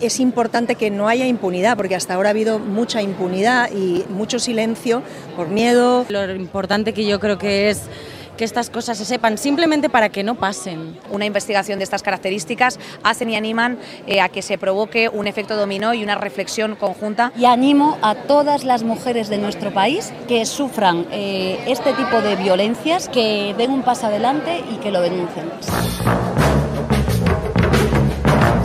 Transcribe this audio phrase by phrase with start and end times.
[0.00, 4.38] Es importante que no haya impunidad, porque hasta ahora ha habido mucha impunidad y mucho
[4.38, 5.02] silencio
[5.34, 6.06] por miedo.
[6.08, 7.82] Lo importante que yo creo que es
[8.36, 10.96] que estas cosas se sepan, simplemente para que no pasen.
[11.10, 13.76] Una investigación de estas características hacen y animan
[14.06, 17.32] eh, a que se provoque un efecto dominó y una reflexión conjunta.
[17.36, 22.36] Y animo a todas las mujeres de nuestro país que sufran eh, este tipo de
[22.36, 25.46] violencias, que den un paso adelante y que lo denuncien.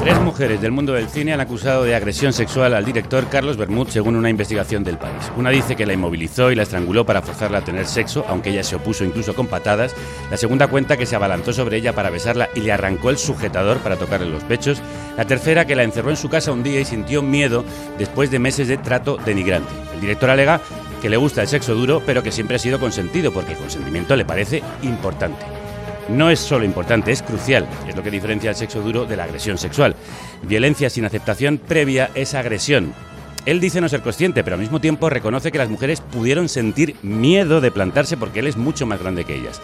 [0.03, 3.87] Tres mujeres del mundo del cine han acusado de agresión sexual al director Carlos Bermud
[3.87, 5.31] según una investigación del país.
[5.37, 8.65] Una dice que la inmovilizó y la estranguló para forzarla a tener sexo, aunque ella
[8.65, 9.95] se opuso incluso con patadas.
[10.29, 13.77] La segunda cuenta que se abalanzó sobre ella para besarla y le arrancó el sujetador
[13.77, 14.81] para tocarle los pechos.
[15.15, 17.63] La tercera que la encerró en su casa un día y sintió miedo
[17.97, 19.71] después de meses de trato denigrante.
[19.93, 20.59] El director alega
[21.01, 24.17] que le gusta el sexo duro, pero que siempre ha sido consentido porque el consentimiento
[24.17, 25.62] le parece importante
[26.09, 27.67] no es solo importante, es crucial.
[27.87, 29.95] Es lo que diferencia el sexo duro de la agresión sexual.
[30.43, 32.93] Violencia sin aceptación previa es agresión.
[33.45, 36.95] Él dice no ser consciente, pero al mismo tiempo reconoce que las mujeres pudieron sentir
[37.01, 39.61] miedo de plantarse porque él es mucho más grande que ellas.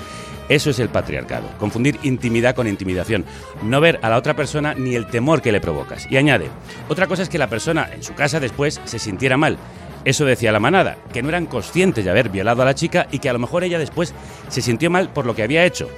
[0.49, 3.23] Eso es el patriarcado, confundir intimidad con intimidación,
[3.63, 6.07] no ver a la otra persona ni el temor que le provocas.
[6.11, 6.49] Y añade,
[6.89, 9.57] otra cosa es que la persona en su casa después se sintiera mal.
[10.03, 13.19] Eso decía la manada, que no eran conscientes de haber violado a la chica y
[13.19, 14.13] que a lo mejor ella después
[14.49, 15.89] se sintió mal por lo que había hecho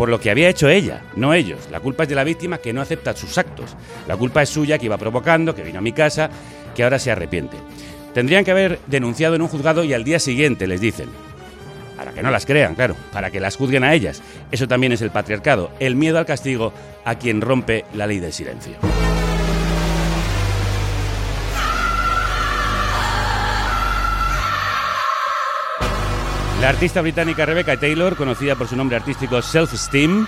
[0.00, 1.68] por lo que había hecho ella, no ellos.
[1.70, 3.76] La culpa es de la víctima que no acepta sus actos.
[4.08, 6.30] La culpa es suya que iba provocando, que vino a mi casa,
[6.74, 7.58] que ahora se arrepiente.
[8.14, 11.10] Tendrían que haber denunciado en un juzgado y al día siguiente les dicen.
[11.98, 14.22] Para que no las crean, claro, para que las juzguen a ellas.
[14.50, 16.72] Eso también es el patriarcado, el miedo al castigo
[17.04, 18.78] a quien rompe la ley del silencio.
[26.60, 30.26] La artista británica Rebecca Taylor, conocida por su nombre artístico Self Esteem,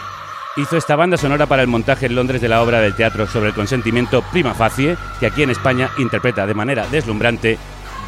[0.57, 3.51] hizo esta banda sonora para el montaje en Londres de la obra del teatro sobre
[3.51, 7.59] el consentimiento Prima Facie, que aquí en España interpreta de manera deslumbrante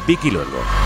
[0.07, 0.84] Vicky Luengo.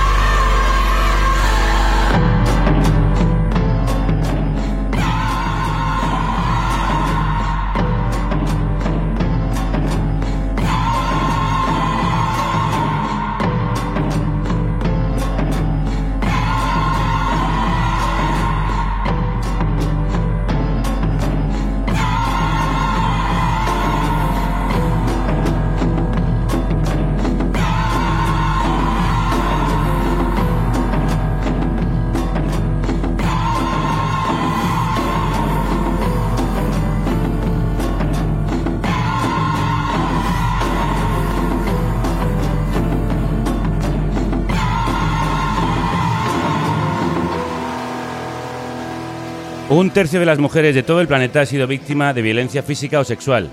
[49.80, 53.00] Un tercio de las mujeres de todo el planeta ha sido víctima de violencia física
[53.00, 53.50] o sexual.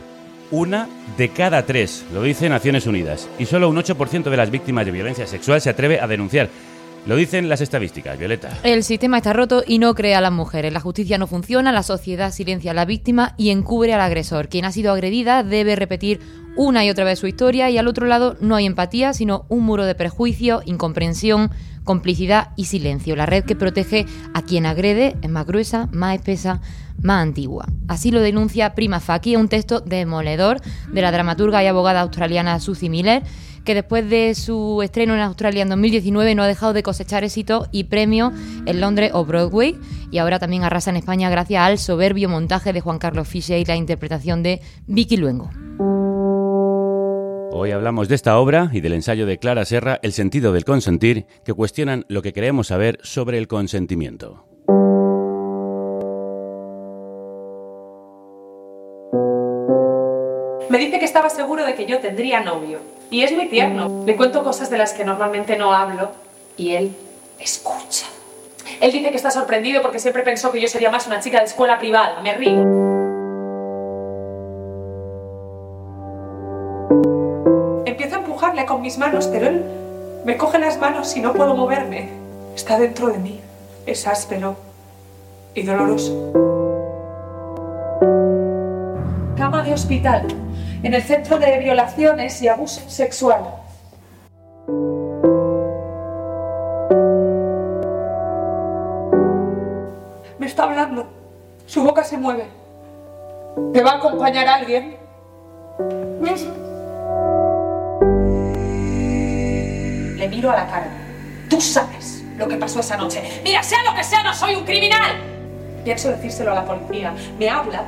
[0.50, 3.28] Una de cada tres, lo dice Naciones Unidas.
[3.38, 6.48] Y solo un 8% de las víctimas de violencia sexual se atreve a denunciar.
[7.06, 8.48] Lo dicen las estadísticas, Violeta.
[8.64, 10.72] El sistema está roto y no crea a las mujeres.
[10.72, 14.48] La justicia no funciona, la sociedad silencia a la víctima y encubre al agresor.
[14.48, 16.18] Quien ha sido agredida debe repetir
[16.56, 19.62] una y otra vez su historia y al otro lado no hay empatía, sino un
[19.62, 21.52] muro de prejuicio, incomprensión,
[21.86, 23.16] complicidad y silencio.
[23.16, 24.04] La red que protege
[24.34, 26.60] a quien agrede es más gruesa, más espesa,
[27.00, 27.66] más antigua.
[27.88, 30.60] Así lo denuncia Prima Facie, un texto demoledor
[30.92, 33.22] de la dramaturga y abogada australiana Suzy Miller,
[33.64, 37.66] que después de su estreno en Australia en 2019 no ha dejado de cosechar éxito
[37.72, 38.32] y premio
[38.66, 39.76] en Londres o Broadway
[40.10, 43.64] y ahora también arrasa en España gracias al soberbio montaje de Juan Carlos Fischer y
[43.64, 45.50] la interpretación de Vicky Luengo.
[47.58, 51.24] Hoy hablamos de esta obra y del ensayo de Clara Serra, El sentido del consentir,
[51.42, 54.44] que cuestionan lo que queremos saber sobre el consentimiento.
[60.68, 62.78] Me dice que estaba seguro de que yo tendría novio.
[63.10, 64.04] Y es muy tierno.
[64.04, 66.10] Le cuento cosas de las que normalmente no hablo
[66.58, 66.94] y él
[67.38, 68.04] escucha.
[68.82, 71.46] Él dice que está sorprendido porque siempre pensó que yo sería más una chica de
[71.46, 72.20] escuela privada.
[72.20, 72.95] Me río.
[78.64, 79.64] Con mis manos, pero él
[80.24, 82.08] me coge las manos y no puedo moverme.
[82.54, 83.40] Está dentro de mí.
[83.84, 84.56] Es áspero
[85.54, 86.32] y doloroso.
[89.36, 90.26] Cama de hospital,
[90.82, 93.44] en el centro de violaciones y abuso sexual.
[100.38, 101.06] Me está hablando.
[101.66, 102.46] Su boca se mueve.
[103.72, 104.96] ¿Te va a acompañar alguien?
[110.26, 110.88] le miro a la cara.
[111.48, 113.22] Tú sabes lo que pasó esa noche.
[113.44, 115.12] Mira, sea lo que sea, no soy un criminal.
[115.84, 117.14] Pienso decírselo a la policía.
[117.38, 117.86] Me ha hablado.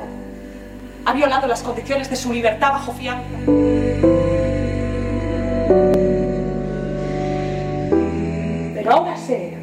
[1.05, 3.27] Ha violado las condiciones de su libertad bajo fianza.
[8.75, 9.57] Pero ahora sé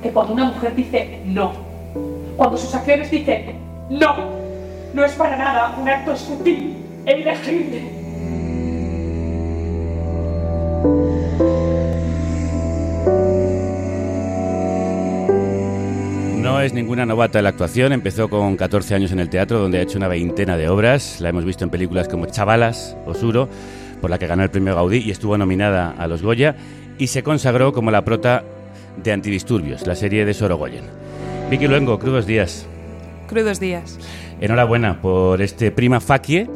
[0.00, 1.52] que cuando una mujer dice no,
[2.36, 3.58] cuando sus acciones dicen
[3.90, 4.14] no,
[4.94, 7.97] no es para nada un acto sutil, elegible
[16.68, 19.82] es ninguna novata en la actuación, empezó con 14 años en el teatro donde ha
[19.82, 23.48] hecho una veintena de obras, la hemos visto en películas como Chavalas, Osuro,
[24.02, 26.56] por la que ganó el premio Gaudí y estuvo nominada a los Goya,
[26.98, 28.44] y se consagró como la prota
[29.02, 30.84] de Antidisturbios, la serie de Sorogoyen.
[31.50, 32.66] Vicky Luengo, crudos días.
[33.28, 33.98] Crudos días.
[34.38, 36.50] Enhorabuena por este prima facie,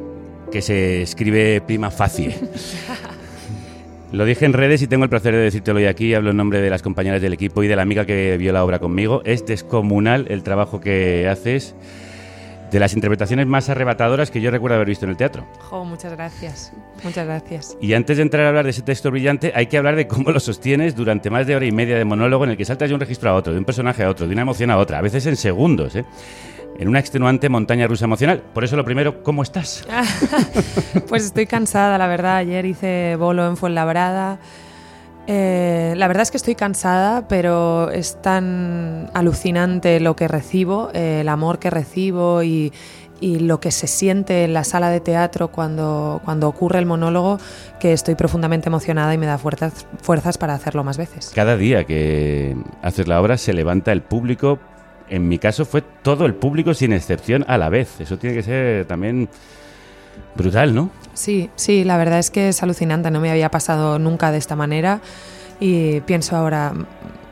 [0.50, 2.36] que se escribe prima facie.
[4.12, 6.12] Lo dije en redes y tengo el placer de decírtelo hoy aquí.
[6.12, 8.62] Hablo en nombre de las compañeras del equipo y de la amiga que vio la
[8.62, 9.22] obra conmigo.
[9.24, 11.74] Es descomunal el trabajo que haces.
[12.72, 15.46] De las interpretaciones más arrebatadoras que yo recuerdo haber visto en el teatro.
[15.58, 16.72] Jo, muchas gracias.
[17.04, 17.76] Muchas gracias.
[17.82, 20.32] Y antes de entrar a hablar de ese texto brillante, hay que hablar de cómo
[20.32, 22.94] lo sostienes durante más de hora y media de monólogo en el que saltas de
[22.94, 25.02] un registro a otro, de un personaje a otro, de una emoción a otra, a
[25.02, 26.06] veces en segundos, ¿eh?
[26.78, 28.42] en una extenuante montaña rusa emocional.
[28.54, 29.86] Por eso lo primero, ¿cómo estás?
[31.08, 32.36] pues estoy cansada, la verdad.
[32.36, 34.38] Ayer hice bolo en Fuenlabrada.
[35.26, 41.20] Eh, la verdad es que estoy cansada, pero es tan alucinante lo que recibo, eh,
[41.20, 42.72] el amor que recibo y,
[43.24, 47.38] lo que se siente en la sala de teatro cuando, cuando ocurre el monólogo,
[47.78, 51.30] que estoy profundamente emocionada y me da fuerzas, fuerzas para hacerlo más veces.
[51.32, 54.58] Cada día que haces la obra se levanta el público.
[55.08, 58.00] En mi caso fue todo el público sin excepción a la vez.
[58.00, 59.28] Eso tiene que ser también
[60.34, 60.90] brutal, ¿no?
[61.14, 64.56] Sí, sí, la verdad es que es alucinante, no me había pasado nunca de esta
[64.56, 65.00] manera
[65.60, 66.72] y pienso ahora,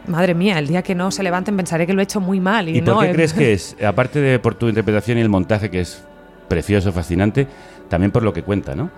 [0.06, 2.68] madre mía, el día que no se levanten pensaré que lo he hecho muy mal.
[2.68, 3.76] ¿Y, ¿Y no, por qué crees que es?
[3.84, 6.02] Aparte de por tu interpretación y el montaje que es
[6.48, 7.46] precioso, fascinante,
[7.88, 8.90] también por lo que cuenta, ¿no?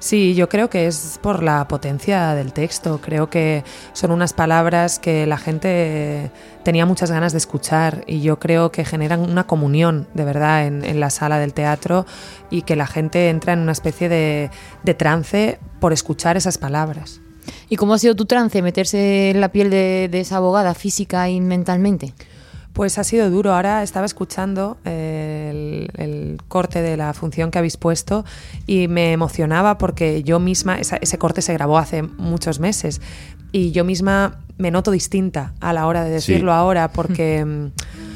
[0.00, 3.00] Sí, yo creo que es por la potencia del texto.
[3.02, 6.30] Creo que son unas palabras que la gente
[6.62, 11.00] tenía muchas ganas de escuchar y yo creo que generan una comunión de verdad en,
[11.00, 12.06] la sala del teatro
[12.48, 14.50] y que la gente entra en una especie de,
[14.82, 17.20] de trance por escuchar esas palabras.
[17.68, 21.28] ¿Y cómo ha sido tu trance meterse en la piel de, de esa abogada física
[21.28, 22.14] y mentalmente?
[22.72, 23.52] Pues ha sido duro.
[23.52, 28.24] Ahora estaba escuchando el, el, corte de la función que habéis puesto
[28.66, 33.00] y me emocionaba porque yo misma, esa, ese corte se grabó hace muchos meses
[33.52, 36.56] y yo misma me noto distinta a la hora de decirlo sí.
[36.56, 37.70] ahora porque...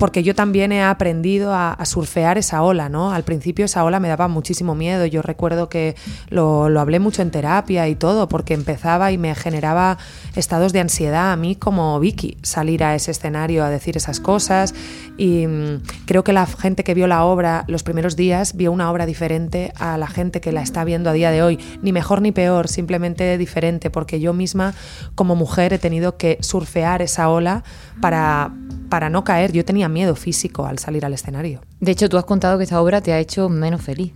[0.00, 3.12] porque yo también he aprendido a, surfear esa ola, ¿no?
[3.12, 5.04] Al principio esa ola me daba muchísimo miedo.
[5.04, 5.94] Yo recuerdo que
[6.30, 9.98] lo, hablé mucho en terapia y todo, porque empezaba y me generaba
[10.36, 14.74] estados de ansiedad a mí como Vicky salir a ese escenario a decir esas cosas.
[15.18, 18.90] Y mmm, creo que la gente que vio la obra los primeros días vio una
[18.90, 21.58] obra diferente a la gente que la está viendo a día de hoy.
[21.82, 24.72] Ni mejor ni peor, simplemente diferente, porque yo misma
[25.14, 27.64] como mujer he tenido que surfear esa ola
[28.00, 28.50] para,
[28.90, 29.52] para no caer.
[29.52, 31.62] Yo tenía miedo físico al salir al escenario.
[31.80, 34.12] De hecho, tú has contado que esta obra te ha hecho menos feliz.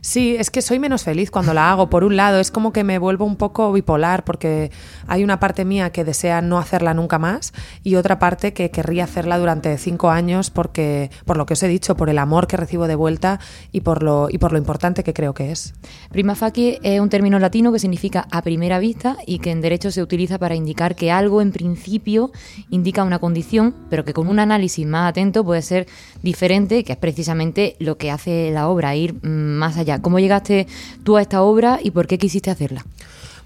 [0.00, 1.90] Sí, es que soy menos feliz cuando la hago.
[1.90, 4.70] Por un lado, es como que me vuelvo un poco bipolar porque
[5.06, 7.52] hay una parte mía que desea no hacerla nunca más
[7.82, 11.68] y otra parte que querría hacerla durante cinco años porque, por lo que os he
[11.68, 13.40] dicho, por el amor que recibo de vuelta
[13.72, 15.74] y por lo, y por lo importante que creo que es.
[16.10, 19.90] Prima facie es un término latino que significa a primera vista y que en derecho
[19.90, 22.30] se utiliza para indicar que algo en principio
[22.70, 25.86] indica una condición, pero que con un análisis más atento puede ser
[26.26, 30.02] diferente, que es precisamente lo que hace la obra, ir más allá.
[30.02, 30.66] ¿Cómo llegaste
[31.04, 32.84] tú a esta obra y por qué quisiste hacerla?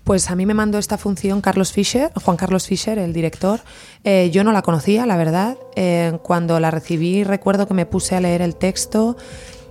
[0.02, 3.60] Pues a mí me mandó esta función Carlos Fischer, Juan Carlos Fischer, el director.
[4.02, 5.58] Eh, yo no la conocía, la verdad.
[5.76, 9.16] Eh, cuando la recibí recuerdo que me puse a leer el texto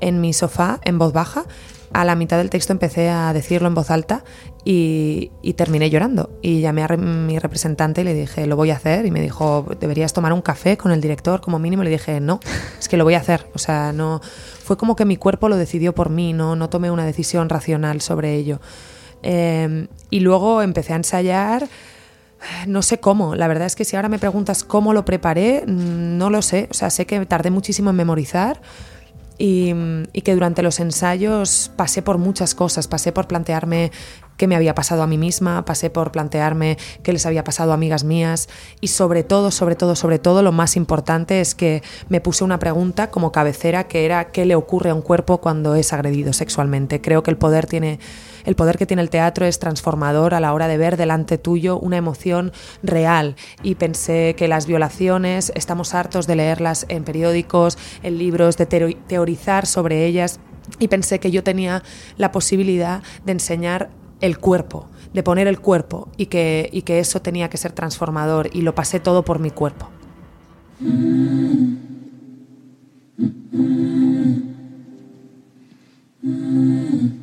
[0.01, 1.45] en mi sofá en voz baja.
[1.91, 4.23] A la mitad del texto empecé a decirlo en voz alta
[4.63, 6.29] y, y, terminé llorando.
[6.41, 9.05] Y llamé a re, mi representante y le dije, lo voy a hacer.
[9.05, 11.81] Y me dijo, deberías tomar un café con el director como mínimo.
[11.83, 12.39] Y le dije, no,
[12.79, 13.47] es que lo voy a hacer.
[13.53, 14.21] O sea, no
[14.69, 18.01] fue como que mi cuerpo lo decidió por mí, no, no tomé una decisión racional
[18.01, 18.61] sobre ello.
[19.23, 21.67] Eh, y luego empecé a ensayar.
[22.67, 26.29] No sé cómo, la verdad es que si ahora me preguntas cómo lo preparé, no
[26.29, 26.67] lo sé.
[26.71, 28.61] O sea, sé que tardé muchísimo en memorizar,
[29.39, 29.73] y,
[30.21, 33.91] que durante los ensayos pasé por muchas cosas, pasé por plantearme
[34.39, 37.73] qué me había pasado a mí misma, pasé por plantearme qué les había pasado a
[37.73, 38.47] amigas mías
[38.79, 42.57] y sobre todo, sobre todo, sobre todo, lo más importante es que me puse una
[42.57, 47.01] pregunta como cabecera que era qué le ocurre a un cuerpo cuando es agredido sexualmente.
[47.01, 47.99] Creo que el poder tiene
[48.45, 51.77] el poder que tiene el teatro es transformador a la hora de ver delante tuyo
[51.77, 58.17] una emoción real y pensé que las violaciones estamos hartos de leerlas en periódicos, en
[58.17, 60.39] libros, de teorizar sobre ellas
[60.79, 61.83] y pensé que yo tenía
[62.17, 63.89] la posibilidad de enseñar
[64.21, 68.49] el cuerpo, de poner el cuerpo y que, y que eso tenía que ser transformador
[68.53, 69.89] y lo pasé todo por mi cuerpo.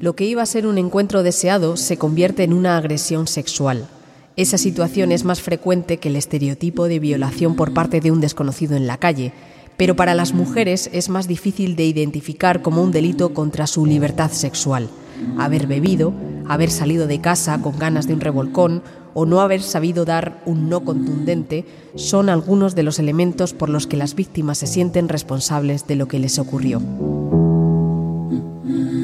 [0.00, 3.88] Lo que iba a ser un encuentro deseado se convierte en una agresión sexual.
[4.36, 8.76] Esa situación es más frecuente que el estereotipo de violación por parte de un desconocido
[8.76, 9.32] en la calle,
[9.76, 14.30] pero para las mujeres es más difícil de identificar como un delito contra su libertad
[14.30, 14.88] sexual.
[15.38, 16.12] Haber bebido,
[16.48, 18.82] haber salido de casa con ganas de un revolcón
[19.14, 23.86] o no haber sabido dar un no contundente son algunos de los elementos por los
[23.86, 26.82] que las víctimas se sienten responsables de lo que les ocurrió.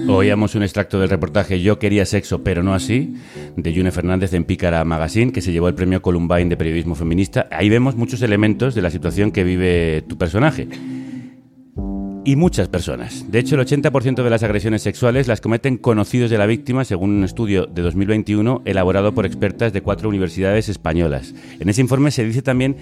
[0.09, 3.15] Oíamos un extracto del reportaje Yo quería sexo, pero no así,
[3.57, 7.49] de June Fernández en Pícara Magazine, que se llevó el premio Columbine de periodismo feminista.
[7.51, 10.69] Ahí vemos muchos elementos de la situación que vive tu personaje.
[12.25, 13.31] Y muchas personas.
[13.33, 17.11] De hecho, el 80% de las agresiones sexuales las cometen conocidos de la víctima, según
[17.11, 21.35] un estudio de 2021 elaborado por expertas de cuatro universidades españolas.
[21.59, 22.77] En ese informe se dice también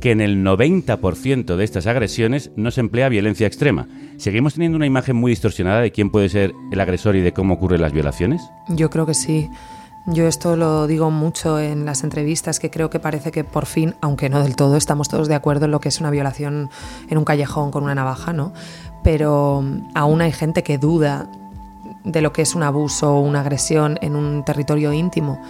[0.00, 3.86] que en el 90% de estas agresiones no se emplea violencia extrema.
[4.16, 7.54] ¿Seguimos teniendo una imagen muy distorsionada de quién puede ser el agresor y de cómo
[7.54, 8.42] ocurren las violaciones?
[8.68, 9.48] Yo creo que sí.
[10.08, 13.96] Yo esto lo digo mucho en las entrevistas, que creo que parece que por fin,
[14.00, 16.70] aunque no del todo, estamos todos de acuerdo en lo que es una violación
[17.08, 18.52] en un callejón con una navaja, ¿no?
[19.06, 19.62] Pero
[19.94, 21.28] aún hay gente que duda
[22.02, 25.40] de lo que es un abuso o una agresión en un territorio íntimo.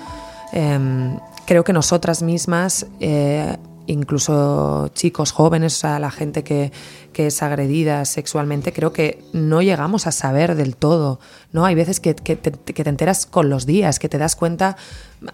[0.52, 6.72] Em, creo que nosotras mismas eh, incluso chicos jóvenes, o sea, la gente que,
[7.12, 11.20] que, es agredida sexualmente, creo que no llegamos a saber del todo,
[11.52, 11.64] ¿no?
[11.64, 14.76] Hay veces que, que, te, enteras con los días, que te das cuenta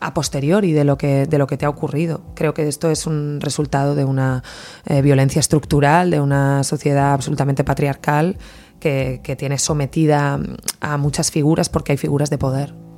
[0.01, 2.23] a posteriori de lo que, de lo que te ha ocurrido.
[2.35, 4.43] Creo que esto es un resultado de una
[4.87, 8.37] eh, violencia estructural, de una sociedad absolutamente patriarcal
[8.81, 10.41] que, que tiene sometida
[10.81, 12.92] a muchas figuras porque hay figuras de poder.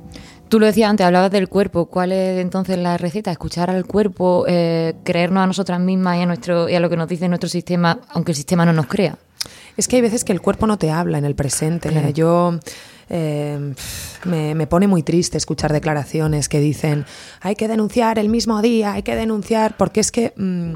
[0.49, 1.87] Tú lo decías antes, hablabas del cuerpo.
[1.87, 3.31] ¿Cuál es entonces la receta?
[3.31, 6.97] Escuchar al cuerpo, eh, creernos a nosotras mismas y a, nuestro, y a lo que
[6.97, 9.17] nos dice nuestro sistema, aunque el sistema no nos crea.
[9.77, 11.89] Es que hay veces que el cuerpo no te habla en el presente.
[11.89, 12.09] Claro.
[12.09, 12.59] Yo
[13.09, 13.73] eh,
[14.23, 17.05] me, me, pone muy triste escuchar declaraciones que dicen
[17.41, 20.73] hay que denunciar el mismo día, hay que denunciar, porque es que, mmm,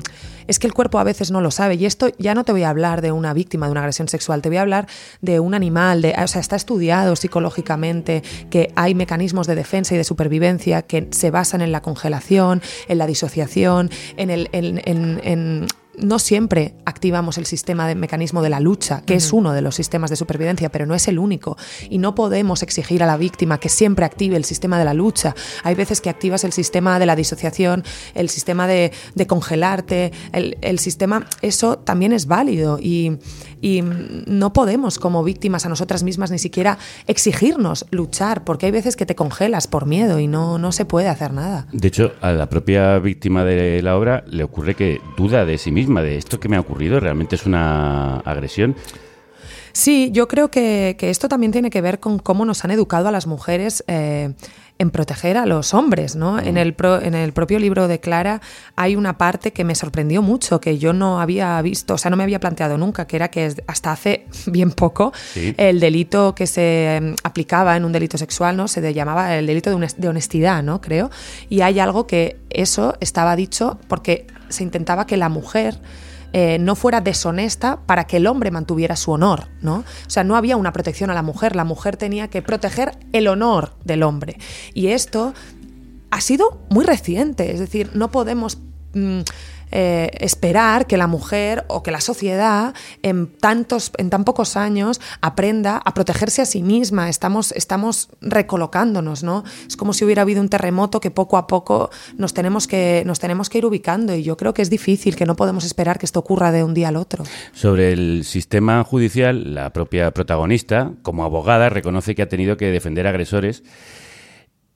[0.48, 1.76] es que el cuerpo a veces no lo sabe.
[1.76, 4.42] Y esto ya no te voy a hablar de una víctima de una agresión sexual,
[4.42, 4.88] te voy a hablar
[5.22, 9.98] de un animal, de, o sea, está estudiado psicológicamente que hay mecanismos de defensa y
[9.98, 14.50] de supervivencia que se basan en la congelación, en la disociación, en el...
[14.52, 14.82] En,
[15.24, 15.68] en
[15.98, 19.20] no siempre activamos el sistema de mecanismo de la lucha, que uh -huh.
[19.20, 21.58] es uno de los sistemas de supervivencia, pero no es el único.
[21.90, 25.36] Y no podemos exigir a la víctima que siempre active el sistema de la lucha.
[25.64, 27.84] Hay veces que activas el sistema de la disociación,
[28.16, 31.28] el sistema de, de congelarte, el, el, sistema.
[31.42, 33.18] Eso también es válido y,
[33.62, 38.96] y, no podemos, como víctimas, a nosotras mismas ni siquiera exigirnos luchar, porque hay veces
[38.96, 41.68] que te congelas por miedo y no, no se puede hacer nada.
[41.72, 45.72] De hecho, a la propia víctima de la obra le ocurre que duda de sí
[45.72, 48.76] misma de esto que me ha ocurrido realmente es una agresión.
[49.72, 53.08] Sí, yo creo que, que, esto también tiene que ver con cómo nos han educado
[53.08, 54.34] a las mujeres eh,
[54.80, 56.34] en proteger a los hombres, ¿no?
[56.34, 56.48] Mm.
[56.48, 58.42] En, el pro, en el propio libro de Clara
[58.78, 62.18] hay una parte que me sorprendió mucho, que yo no había visto, o sea, no
[62.18, 65.54] me había planteado nunca, que era que hasta hace bien poco sí.
[65.58, 68.68] el delito que se em, aplicaba en un delito sexual, ¿no?
[68.68, 70.80] Se llamaba el delito de honestidad, ¿no?
[70.80, 71.12] Creo.
[71.50, 75.78] Y hay algo que eso estaba dicho porque se intentaba que la mujer
[76.34, 79.78] eh, no fuera deshonesta para que el hombre mantuviera su honor, ¿no?
[79.78, 83.28] O sea, no había una protección a la mujer, la mujer tenía que proteger el
[83.28, 84.38] honor del hombre.
[84.74, 85.34] Y esto
[86.12, 88.60] ha sido muy reciente, es decir, no podemos...
[88.94, 89.22] Mmm,
[89.72, 92.74] eh, esperar que la mujer o que la sociedad
[93.04, 97.10] en, tantos, en tan pocos años aprenda a protegerse a sí misma.
[97.10, 99.44] Estamos, estamos recolocándonos, ¿no?
[99.68, 103.20] Es como si hubiera habido un terremoto que poco a poco nos tenemos, que, nos
[103.20, 106.06] tenemos que ir ubicando y yo creo que es difícil, que no podemos esperar que
[106.06, 107.24] esto ocurra de un día al otro.
[107.54, 113.08] Sobre el sistema judicial, la propia protagonista, como abogada, reconoce que ha tenido que defender
[113.08, 113.64] agresores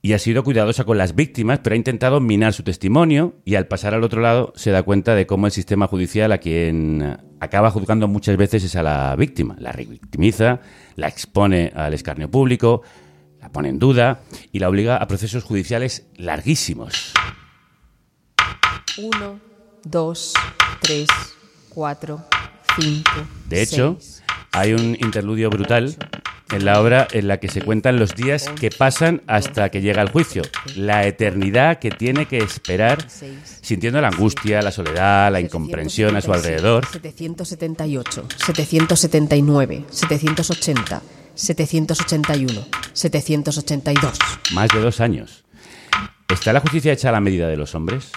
[0.05, 3.67] y ha sido cuidadosa con las víctimas, pero ha intentado minar su testimonio y al
[3.67, 7.72] pasar al otro lado se da cuenta de cómo el sistema judicial a quien acaba
[7.72, 9.55] juzgando muchas veces es a la víctima.
[9.60, 10.60] La revictimiza,
[10.98, 12.81] la expone al escarnio público,
[13.39, 14.19] la pone en duda
[14.51, 17.13] y la obliga a procesos judiciales larguísimos.
[18.98, 19.39] Uno,
[19.86, 20.33] dos,
[20.81, 21.07] tres,
[21.69, 22.25] cuatro,
[22.77, 23.25] cinco.
[23.48, 25.95] De hecho, seis, hay un interludio brutal
[26.53, 30.01] en la obra en la que se cuentan los días que pasan hasta que llega
[30.01, 30.43] el juicio,
[30.75, 33.05] la eternidad que tiene que esperar,
[33.62, 36.86] sintiendo la angustia, la soledad, la incomprensión a su alrededor.
[36.86, 41.01] 778, 779, 780,
[41.36, 44.19] 781, 782.
[44.53, 45.43] Más de dos años.
[46.29, 48.12] ¿Está la justicia hecha a la medida de los hombres?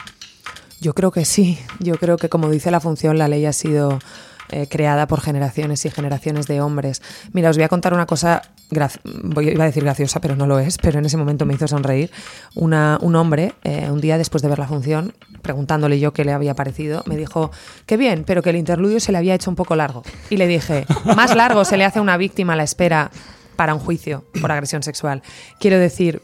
[0.80, 1.58] Yo creo que sí.
[1.80, 3.98] Yo creo que, como dice la función, la ley ha sido
[4.50, 7.02] eh, creada por generaciones y generaciones de hombres.
[7.32, 10.78] Mira, os voy a contar una cosa, iba a decir graciosa, pero no lo es,
[10.78, 12.10] pero en ese momento me hizo sonreír.
[12.54, 16.54] Un hombre, eh, un día después de ver la función, preguntándole yo qué le había
[16.54, 17.50] parecido, me dijo,
[17.86, 20.02] qué bien, pero que el interludio se le había hecho un poco largo.
[20.30, 20.86] Y le dije,
[21.16, 23.10] más largo se le hace a una víctima a la espera
[23.56, 25.22] para un juicio por agresión sexual.
[25.58, 26.22] Quiero decir,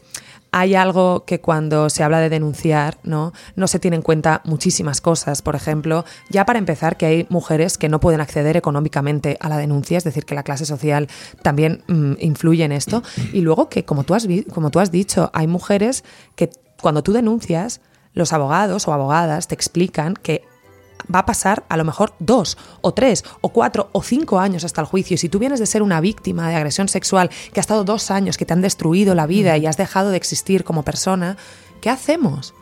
[0.53, 3.33] hay algo que cuando se habla de denunciar, ¿no?
[3.55, 5.41] No se tiene en cuenta muchísimas cosas.
[5.41, 9.57] Por ejemplo, ya para empezar, que hay mujeres que no pueden acceder económicamente a la
[9.57, 11.07] denuncia, es decir, que la clase social
[11.41, 13.01] también mm, influye en esto.
[13.33, 16.03] Y luego que, como tú, has como tú has dicho, hay mujeres
[16.35, 17.81] que cuando tú denuncias,
[18.13, 20.43] los abogados o abogadas te explican que
[21.13, 24.81] va a pasar a lo mejor dos o tres o cuatro o cinco años hasta
[24.81, 25.15] el juicio.
[25.15, 28.11] Y si tú vienes de ser una víctima de agresión sexual que ha estado dos
[28.11, 31.37] años, que te han destruido la vida y has dejado de existir como persona,
[31.81, 32.53] ¿qué hacemos?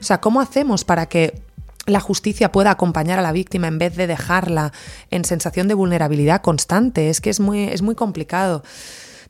[0.00, 1.42] O sea, ¿cómo hacemos para que
[1.86, 4.72] la justicia pueda acompañar a la víctima en vez de dejarla
[5.10, 7.10] en sensación de vulnerabilidad constante?
[7.10, 8.62] Es que es muy, es muy complicado.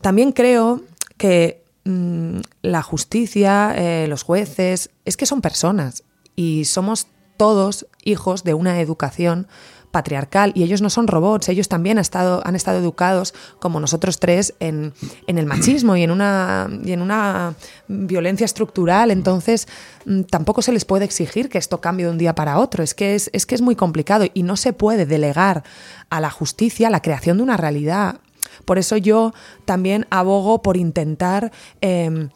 [0.00, 0.82] También creo
[1.16, 6.04] que mm, la justicia, eh, los jueces, es que son personas
[6.36, 7.06] y somos
[7.40, 9.46] todos hijos de una educación
[9.90, 14.20] patriarcal y ellos no son robots, ellos también han estado, han estado educados como nosotros
[14.20, 14.92] tres en,
[15.26, 17.54] el machismo y en, una, y en una
[17.88, 19.68] violencia estructural, entonces
[20.04, 22.92] mm, tampoco se les puede exigir que esto cambie de un día para otro, es
[22.92, 25.64] que es, que es muy complicado y no se puede delegar
[26.10, 28.20] a la justicia la creación de una realidad.
[28.66, 29.32] Por eso yo
[29.64, 32.28] también abogo por intentar em,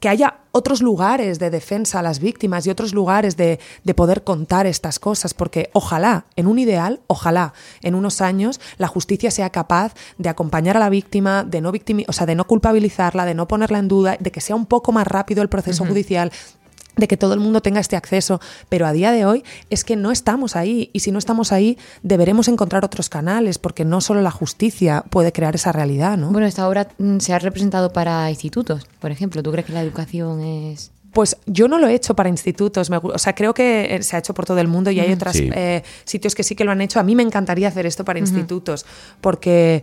[0.00, 3.58] que haya otros lugares de defensa a las víctimas y otros lugares de,
[3.94, 9.30] poder contar estas cosas, porque ojalá, en un ideal, ojalá en unos años la justicia
[9.30, 11.72] sea capaz de acompañar a la víctima, de no,
[12.08, 14.92] o sea, de no culpabilizarla, de no ponerla en duda, de que sea un poco
[14.92, 16.32] más rápido el proceso judicial,
[16.96, 19.96] de que todo el mundo tenga este acceso, pero a día de hoy es que
[19.96, 24.22] no estamos ahí y si no estamos ahí deberemos encontrar otros canales porque no solo
[24.22, 26.30] la justicia puede crear esa realidad, ¿no?
[26.30, 29.42] Bueno, esta obra mm, se ha representado para institutos, por ejemplo.
[29.42, 30.90] ¿Tú crees que la educación es...?
[31.12, 34.18] Pues yo no lo he hecho para institutos, o sea, creo que eh, se ha
[34.18, 36.82] hecho por todo el mundo y hay otros eh, sitios que sí que lo han
[36.82, 37.00] hecho.
[37.00, 38.84] A mí me encantaría hacer esto para institutos
[39.22, 39.82] porque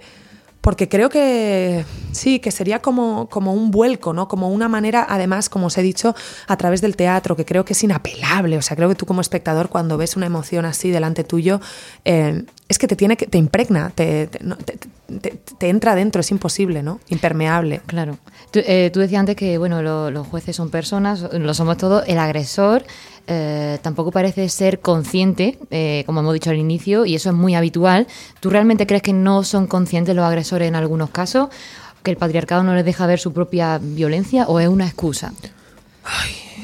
[0.63, 4.30] porque creo que sí, que sería como, como un vuelco, ¿no?
[4.30, 6.15] Como una manera, además, como os he dicho,
[6.47, 8.58] a través del teatro, que creo que es inapelable.
[8.58, 11.60] O sea, creo que tú como espectador, cuando ves una emoción así delante tuyo,
[12.06, 17.02] eh, es que te tiene que, te impregna, te, te, entra dentro, es imposible, ¿no?
[17.10, 17.82] Impermeable.
[17.86, 18.17] Claro.
[18.52, 22.86] Tú, eh, decías antes que, bueno, los jueces son personas, lo somos todos, el agresor
[23.28, 27.56] eh, tampoco parece ser consciente, eh, como hemos dicho al inicio, y eso es muy
[27.56, 28.08] habitual.
[28.40, 31.50] ¿Tú realmente crees que no son conscientes los agresores en algunos casos?
[32.04, 35.34] ¿Que el patriarcado no les deja ver su propia violencia o es una excusa?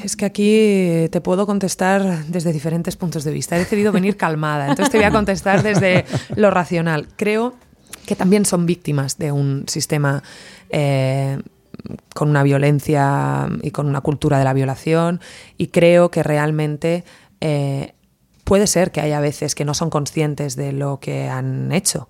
[0.04, 3.56] es que aquí te puedo contestar desde diferentes puntos de vista.
[3.56, 6.04] He decidido venir calmada, entonces te voy a contestar desde
[6.36, 7.08] lo racional.
[7.16, 7.54] Creo
[8.06, 10.22] que también son víctimas de un sistema
[10.70, 11.38] eh,
[12.14, 15.20] con una violencia y con una cultura de la violación
[15.56, 17.04] y creo que realmente
[17.40, 17.94] eh,
[18.44, 22.08] puede ser que haya veces que no son conscientes de lo que han hecho.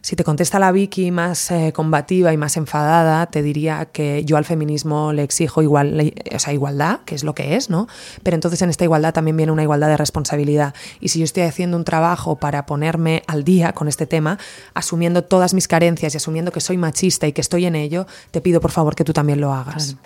[0.00, 4.36] Si te contesta la Vicky más eh, combativa y más enfadada, te diría que yo
[4.36, 7.88] al feminismo le exijo igual, o sea, igualdad, que es lo que es, ¿no?
[8.22, 10.74] Pero entonces en esta igualdad también viene una igualdad de responsabilidad.
[11.00, 14.38] Y si yo estoy haciendo un trabajo para ponerme al día con este tema,
[14.74, 18.40] asumiendo todas mis carencias y asumiendo que soy machista y que estoy en ello, te
[18.40, 19.96] pido por favor que tú también lo hagas.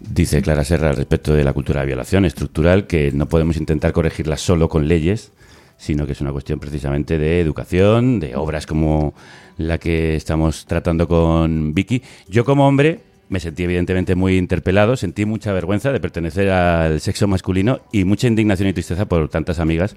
[0.00, 4.36] Dice Clara Serra respecto de la cultura de violación estructural que no podemos intentar corregirla
[4.36, 5.30] solo con leyes,
[5.76, 9.14] sino que es una cuestión precisamente de educación, de obras como
[9.56, 12.02] la que estamos tratando con Vicky.
[12.28, 17.26] Yo como hombre me sentí evidentemente muy interpelado, sentí mucha vergüenza de pertenecer al sexo
[17.26, 19.96] masculino y mucha indignación y tristeza por tantas amigas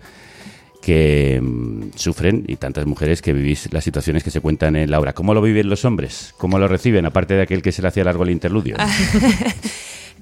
[0.82, 5.00] que mm, sufren y tantas mujeres que vivís las situaciones que se cuentan en la
[5.00, 5.13] obra.
[5.13, 6.34] ¿Cómo lo viven los hombres?
[6.38, 8.76] ¿Cómo lo reciben, aparte de aquel que se le hacía largo el interludio?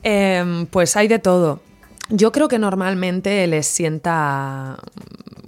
[0.07, 1.61] Em, pues hay de todo.
[2.09, 4.77] Yo creo que normalmente les sienta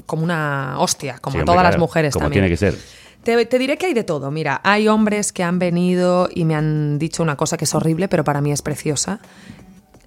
[0.07, 2.75] como una hostia, como todas las mujeres como tiene que ser.
[3.23, 4.31] Te, diré que hay de todo.
[4.31, 8.07] Mira, hay hombres que han venido y me han dicho una cosa que es horrible,
[8.07, 9.19] pero para mí es preciosa.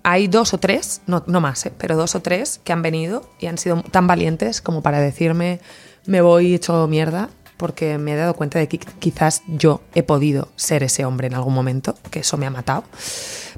[0.02, 1.72] Hay dos o tres, no, no más, ¿eh?
[1.76, 5.60] pero dos o tres que han venido y han sido tan valientes como para decirme
[6.06, 10.48] me voy hecho mierda porque me he dado cuenta de que quizás yo he podido
[10.56, 12.84] ser ese hombre en algún momento, que eso me ha matado,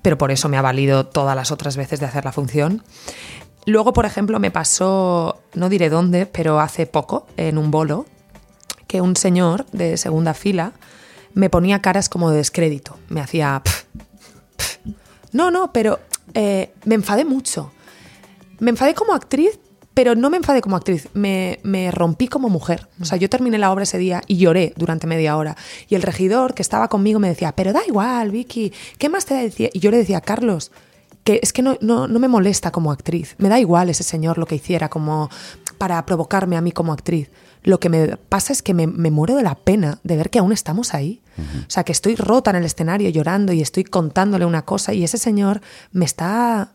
[0.03, 2.83] pero por eso me ha valido todas las otras veces de hacer la función.
[3.65, 8.07] Luego, por ejemplo, me pasó, no diré dónde, pero hace poco, en un bolo,
[8.89, 10.73] que un señor de segunda fila
[11.35, 12.99] me ponía caras como de descrédito.
[13.09, 13.63] Me hacía...
[15.33, 15.99] No, no, pero
[16.35, 17.73] eh, me enfadé mucho.
[18.59, 19.59] Me enfadé como actriz,
[19.95, 22.89] pero no me enfadé como actriz, me, me, rompí como mujer.
[23.01, 25.57] O sea, yo terminé la obra ese día y lloré durante media hora.
[25.89, 29.35] Y el regidor que estaba conmigo me decía, pero da igual, Vicky, ¿qué más te
[29.35, 29.71] decía?
[29.73, 30.71] Y yo le decía, Carlos,
[31.25, 33.35] que es que no, no, no me molesta como actriz.
[33.39, 35.31] Me da igual ese señor lo que hiciera como
[35.79, 37.31] para provocarme a mí como actriz.
[37.63, 40.41] Lo que me pasa es que me, me muero de la pena de ver que
[40.41, 41.21] aún estamos ahí.
[41.39, 45.03] O sea, que estoy rota en el escenario llorando y estoy contándole una cosa y
[45.03, 46.73] ese señor me está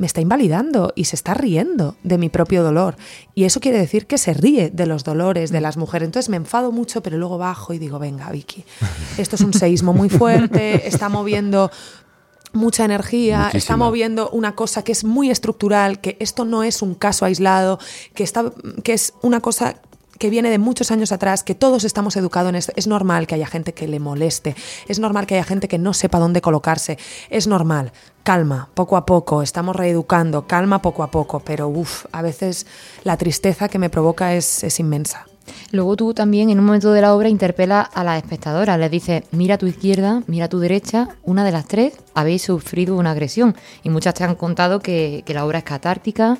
[0.00, 2.96] me está invalidando y se está riendo de mi propio dolor.
[3.34, 6.06] Y eso quiere decir que se ríe de los dolores de las mujeres.
[6.06, 8.64] Entonces me enfado mucho, pero luego bajo y digo, venga, Vicky,
[9.18, 11.70] esto es un seísmo muy fuerte, está moviendo
[12.52, 13.58] mucha energía, Muchísima.
[13.58, 17.78] está moviendo una cosa que es muy estructural, que esto no es un caso aislado,
[18.14, 19.76] que, está, que es una cosa
[20.20, 22.72] que viene de muchos años atrás, que todos estamos educados en esto.
[22.76, 24.54] Es normal que haya gente que le moleste,
[24.86, 26.98] es normal que haya gente que no sepa dónde colocarse,
[27.30, 27.92] es normal.
[28.22, 32.66] Calma, poco a poco, estamos reeducando, calma poco a poco, pero uff, a veces
[33.02, 35.29] la tristeza que me provoca es, es inmensa.
[35.72, 39.22] Luego tú también en un momento de la obra interpela a la espectadora, les dices,
[39.30, 43.12] mira a tu izquierda, mira a tu derecha, una de las tres habéis sufrido una
[43.12, 46.38] agresión y muchas te han contado que, la obra es catártica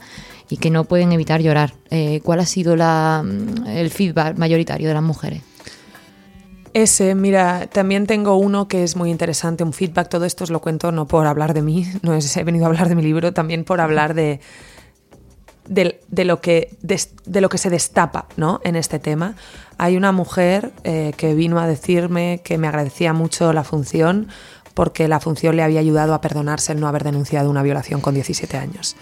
[0.48, 1.74] y que no pueden evitar llorar.
[1.90, 3.24] Eh, ¿Cuál ha sido la,
[3.68, 5.42] el feedback mayoritario de las mujeres?
[6.72, 10.60] Ese, mira, también tengo uno que es muy interesante, un feedback, todo esto os lo
[10.60, 13.32] cuento no por hablar de mí, no es, he venido a hablar de mi libro,
[13.32, 14.40] también por hablar de,
[15.70, 18.60] de, lo, que, de, lo que se destapa ¿no?
[18.64, 19.36] en este tema.
[19.78, 24.28] Hay una mujer eh, que vino a decirme que me agradecía mucho la función
[24.74, 28.14] porque la función le había ayudado a perdonarse el no haber denunciado una violación con
[28.14, 28.96] 17 años.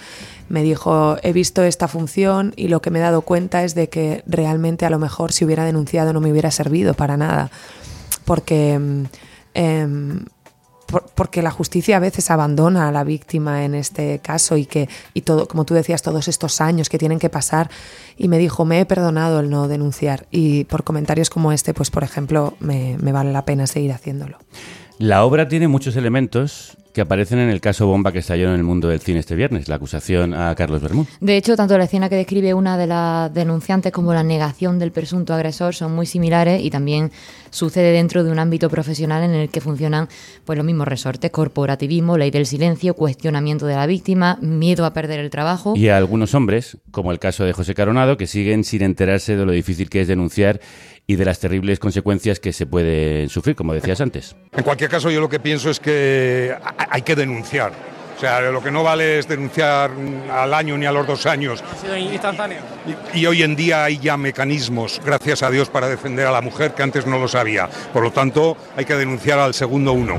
[0.48, 3.88] Me dijo, he visto esta función y lo que me he dado cuenta es de
[3.88, 7.50] que realmente a lo mejor si hubiera denunciado no me hubiera servido para nada,
[8.24, 9.06] porque,
[9.54, 9.88] eh,
[10.90, 14.88] por, porque la justicia a veces abandona a la víctima en este caso y que,
[15.14, 17.70] y todo, como tú decías, todos estos años que tienen que pasar.
[18.16, 20.26] Y me dijo, me he perdonado el no denunciar.
[20.30, 24.38] Y por comentarios como este, pues por ejemplo, me, me vale la pena seguir haciéndolo.
[24.98, 28.64] La obra tiene muchos elementos que aparecen en el caso bomba que estalló en el
[28.64, 31.16] mundo del cine este viernes, la acusación a Carlos Bermúdez.
[31.20, 34.90] De hecho, tanto la escena que describe una de las denunciantes como la negación del
[34.90, 37.12] presunto agresor son muy similares y también
[37.50, 40.08] sucede dentro de un ámbito profesional en el que funcionan
[40.44, 45.20] pues los mismos resortes, corporativismo, ley del silencio, cuestionamiento de la víctima, miedo a perder
[45.20, 45.74] el trabajo.
[45.76, 49.46] Y a algunos hombres, como el caso de José Caronado, que siguen sin enterarse de
[49.46, 50.60] lo difícil que es denunciar
[51.10, 54.36] y de las terribles consecuencias que se pueden sufrir, como decías antes.
[54.52, 56.54] En cualquier caso, yo lo que pienso es que
[56.90, 57.72] hay que denunciar.
[58.14, 59.90] O sea, lo que no vale es denunciar
[60.30, 61.64] al año ni a los dos años.
[61.72, 62.58] Ha sido instantáneo.
[63.14, 66.42] Y, y, hoy en día hay ya mecanismos, gracias a Dios, para defender a la
[66.42, 67.70] mujer que antes no lo sabía.
[67.92, 70.18] Por lo tanto, hay que denunciar al segundo uno.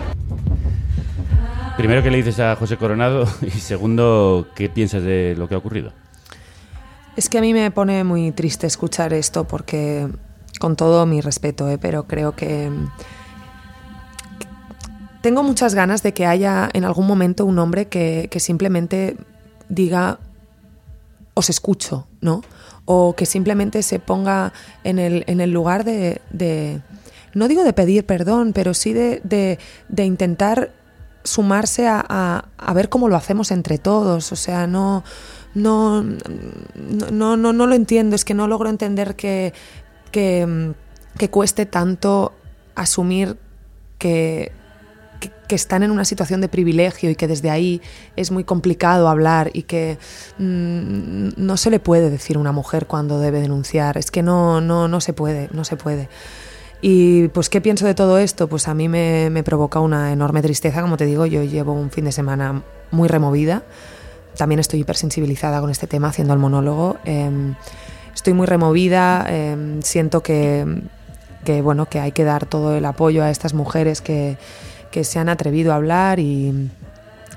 [1.77, 3.27] Primero, ¿qué le dices a José Coronado?
[3.41, 5.93] Y segundo, ¿qué piensas de lo que ha ocurrido?
[7.15, 10.07] Es que a mí me pone muy triste escuchar esto porque
[10.59, 11.77] con todo mi respeto, ¿eh?
[11.79, 12.69] pero creo que
[15.21, 19.17] tengo muchas ganas de que haya en algún momento un hombre que, que, simplemente
[19.67, 20.19] diga
[21.33, 22.41] os escucho, ¿no?
[22.85, 26.81] O que simplemente se ponga en el, en el lugar de, de,
[27.33, 30.71] no digo de pedir perdón, pero sí de, de, de intentar
[31.23, 34.31] sumarse a, a, a, ver cómo lo hacemos entre todos.
[34.31, 35.03] O sea, no,
[35.53, 39.53] no, no, no, no lo entiendo, es que no logro entender que,
[40.09, 40.73] que,
[41.17, 42.33] que cueste tanto
[42.75, 43.37] asumir
[43.97, 44.51] que,
[45.47, 47.81] que, están en una situación de privilegio y que desde ahí
[48.15, 49.97] es muy complicado hablar y que
[50.37, 53.97] mmm, no se le puede decir a una mujer cuando debe denunciar.
[53.97, 56.09] Es que no, no, no se puede, no se puede.
[56.81, 58.47] Y pues, ¿qué pienso de todo esto?
[58.47, 61.91] Pues a mí me, me provoca una enorme tristeza, como te digo, yo llevo un
[61.91, 63.63] fin de semana muy removida.
[64.37, 66.97] También estoy hipersensibilizada con este tema haciendo el monólogo.
[67.03, 67.53] Eh,
[68.19, 70.65] estoy muy removida, eh, siento que,
[71.45, 74.37] que, bueno, que hay que dar todo el apoyo a estas mujeres que,
[74.91, 76.69] que se han atrevido a hablar y,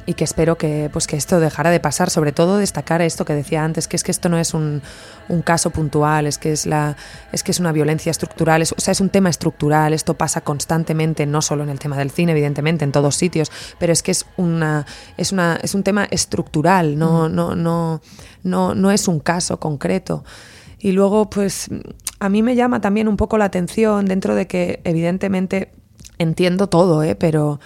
[0.06, 2.10] y, que espero que, pues, que esto dejara de pasar.
[2.10, 4.82] Sobre todo destacar esto que decía antes, que es que esto no es un,
[5.28, 6.96] un caso puntual, es que es, la,
[7.30, 10.40] es que es una violencia estructural, es, o sea, es un tema estructural, esto pasa
[10.40, 14.10] constantemente, no solo en el tema del cine, evidentemente, en todos sitios, pero es que
[14.10, 14.84] es, una,
[15.16, 18.00] es, una, es un tema estructural, no, no, no,
[18.42, 20.24] no, no es un caso concreto.
[20.84, 21.68] Y luego, pues
[22.18, 25.70] a mí me llama también un poco la atención dentro de que evidentemente
[26.18, 27.14] entiendo todo, ¿eh?
[27.14, 27.60] pero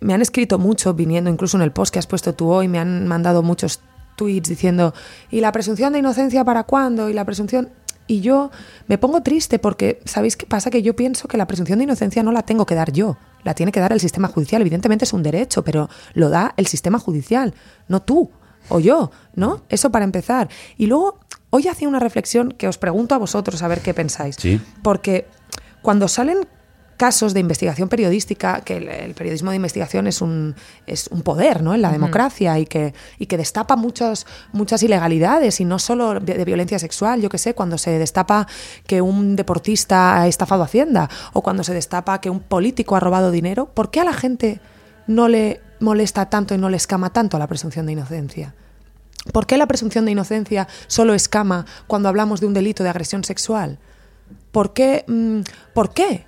[0.00, 2.78] me han escrito mucho viniendo incluso en el post que has puesto tú hoy, me
[2.78, 3.80] han mandado muchos
[4.14, 4.94] tweets diciendo,
[5.28, 7.10] ¿y la presunción de inocencia para cuándo?
[7.10, 7.70] Y la presunción...
[8.06, 8.52] Y yo
[8.86, 10.70] me pongo triste porque, ¿sabéis qué pasa?
[10.70, 13.54] Que yo pienso que la presunción de inocencia no la tengo que dar yo, la
[13.54, 14.60] tiene que dar el sistema judicial.
[14.60, 17.54] Evidentemente es un derecho, pero lo da el sistema judicial,
[17.88, 18.30] no tú.
[18.68, 19.62] o yo, ¿no?
[19.68, 20.48] Eso para empezar.
[20.76, 21.20] Y luego,
[21.54, 24.34] hoy hacía una reflexión que os pregunto a vosotros a ver qué pensáis.
[24.36, 24.60] Sí.
[24.82, 25.28] Porque
[25.82, 26.38] cuando salen
[26.96, 30.56] casos de investigación periodística, que el, el periodismo de investigación es un,
[30.88, 31.72] es un poder ¿no?
[31.72, 36.34] en la democracia y que, y que destapa muchos, muchas ilegalidades y no solo de,
[36.34, 38.48] de violencia sexual, yo qué sé, cuando se destapa
[38.88, 43.30] que un deportista ha estafado Hacienda o cuando se destapa que un político ha robado
[43.30, 44.60] dinero, ¿por qué a la gente
[45.06, 48.54] no le molesta tanto y no le escama tanto la presunción de inocencia?
[49.32, 53.24] ¿Por qué la presunción de inocencia solo escama cuando hablamos de un delito de agresión
[53.24, 53.78] sexual?
[54.52, 55.04] ¿Por qué?
[55.08, 55.40] mm,
[55.72, 56.26] ¿Por qué?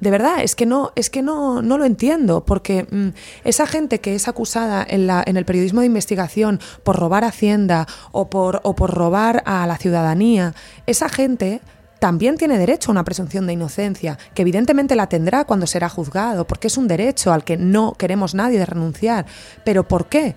[0.00, 3.08] De verdad, es que no, es que no, no lo entiendo, porque mm,
[3.44, 7.86] esa gente que es acusada en, la, en el periodismo de investigación por robar Hacienda
[8.12, 10.54] o por, o por robar a la ciudadanía,
[10.86, 11.60] esa gente
[11.98, 16.46] también tiene derecho a una presunción de inocencia, que evidentemente la tendrá cuando será juzgado,
[16.46, 19.26] porque es un derecho al que no queremos nadie de renunciar.
[19.64, 20.36] Pero ¿por qué?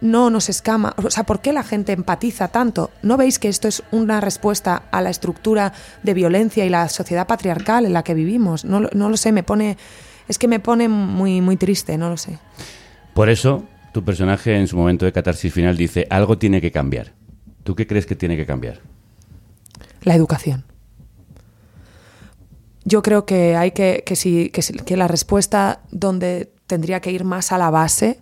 [0.00, 2.90] No nos escama, o sea, ¿por qué la gente empatiza tanto?
[3.02, 7.26] ¿No veis que esto es una respuesta a la estructura de violencia y la sociedad
[7.26, 8.64] patriarcal en la que vivimos?
[8.64, 9.78] No, lo- no lo sé, me pone,
[10.28, 12.38] es que me pone muy, muy triste, no lo sé.
[13.14, 17.14] Por eso, tu personaje en su momento de catarsis final dice, algo tiene que cambiar.
[17.64, 18.80] ¿Tú qué crees que tiene que cambiar?
[20.02, 20.64] La educación.
[22.84, 27.10] Yo creo que hay que, que, si- que si- que la respuesta donde tendría que
[27.10, 28.20] ir más a la base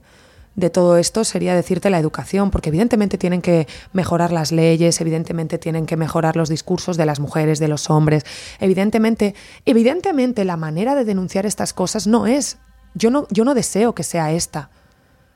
[0.56, 5.58] de todo esto sería decirte la educación, porque evidentemente tienen que mejorar las leyes, evidentemente
[5.58, 8.24] tienen que mejorar los discursos de las mujeres, de los hombres,
[8.60, 9.34] evidentemente,
[9.66, 12.58] evidentemente la manera de denunciar estas cosas no es,
[12.94, 14.70] yo no, yo no deseo que sea esta,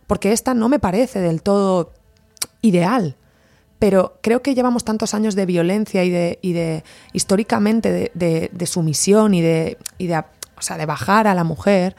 [0.06, 1.92] porque esta no me parece del todo
[2.62, 3.16] ideal.
[3.78, 8.50] Pero creo que llevamos tantos años de violencia y de, y de históricamente de, de-
[8.52, 11.94] de sumisión y de, y de, o sea, de bajar a la mujer,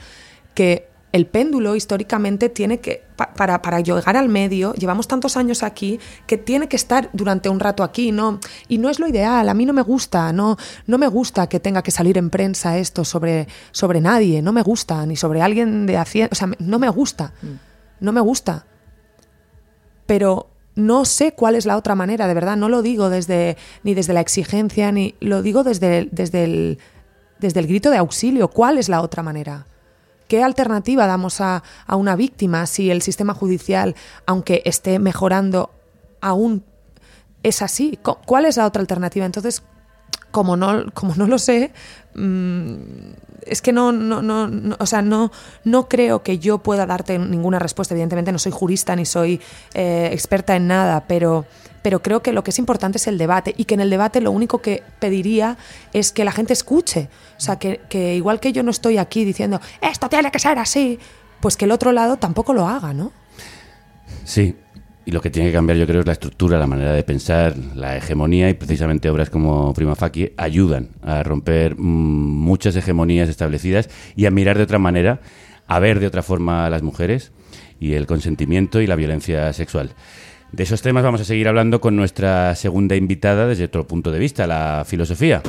[0.56, 5.64] que el péndulo históricamente tiene que, pa- para, para llegar al medio, llevamos tantos años
[5.64, 8.40] aquí, que tiene que estar durante un rato aquí, ¿no?
[8.68, 11.60] Y no es lo ideal, a mí no me gusta, no, no me gusta que
[11.60, 15.86] tenga que salir en prensa esto sobre, sobre nadie, no me gusta, ni sobre alguien
[15.86, 17.34] de Hacienda, o sea, no me gusta,
[18.00, 18.66] no me gusta
[20.06, 23.94] pero no sé cuál es la otra manera, de verdad, no lo digo desde ni
[23.94, 26.80] desde la exigencia, ni lo digo desde, desde, el,
[27.40, 28.48] desde el grito de auxilio.
[28.48, 29.68] ¿Cuál es la otra manera?
[30.30, 33.96] ¿Qué alternativa damos a, a una víctima si el sistema judicial,
[34.28, 35.72] aunque esté mejorando,
[36.22, 36.64] aún
[37.42, 37.98] es así?
[38.28, 39.26] ¿Cuál es la otra alternativa?
[39.26, 39.64] Entonces,
[40.30, 41.72] como no, como no lo sé,
[42.14, 42.76] mm,
[43.46, 45.32] es que no, no, no, no- o sea, no,
[45.64, 47.94] no creo que yo pueda darte ninguna respuesta.
[47.94, 49.42] Evidentemente no soy jurista ni soy
[49.74, 51.46] eh, experta en nada, pero,
[51.82, 54.22] pero creo que lo que es importante es el debate y que en el debate
[54.22, 55.58] lo único que pediría
[55.94, 57.10] es que la gente escuche.
[57.38, 60.58] O sea, que, que igual que yo no estoy aquí diciendo, esto tiene que ser
[60.60, 61.00] así,
[61.40, 63.12] pues que el otro lado tampoco lo haga, ¿no?
[64.26, 64.56] Sí,
[65.10, 67.56] y lo que tiene que cambiar yo creo es la estructura, la manera de pensar,
[67.74, 73.90] la hegemonía y precisamente obras como Prima Facie ayudan a romper mm, muchas hegemonías establecidas
[74.16, 75.20] y a mirar de otra manera,
[75.66, 77.32] a ver de otra forma a las mujeres
[77.80, 79.96] y el consentimiento y la violencia sexual.
[80.52, 84.20] De esos temas vamos a seguir hablando con nuestra segunda invitada desde otro punto de
[84.20, 85.42] vista, la filosofía.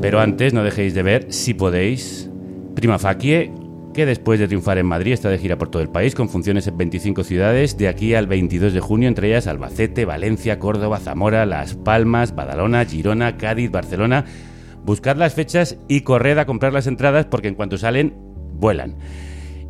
[0.00, 2.30] Pero antes no dejéis de ver, si podéis,
[2.76, 3.50] Prima Facie,
[3.94, 6.66] que después de triunfar en Madrid está de gira por todo el país con funciones
[6.66, 11.46] en 25 ciudades de aquí al 22 de junio, entre ellas Albacete, Valencia, Córdoba, Zamora,
[11.46, 14.26] Las Palmas, Badalona, Girona, Cádiz, Barcelona.
[14.84, 18.14] Buscad las fechas y corred a comprar las entradas porque en cuanto salen,
[18.52, 18.96] vuelan.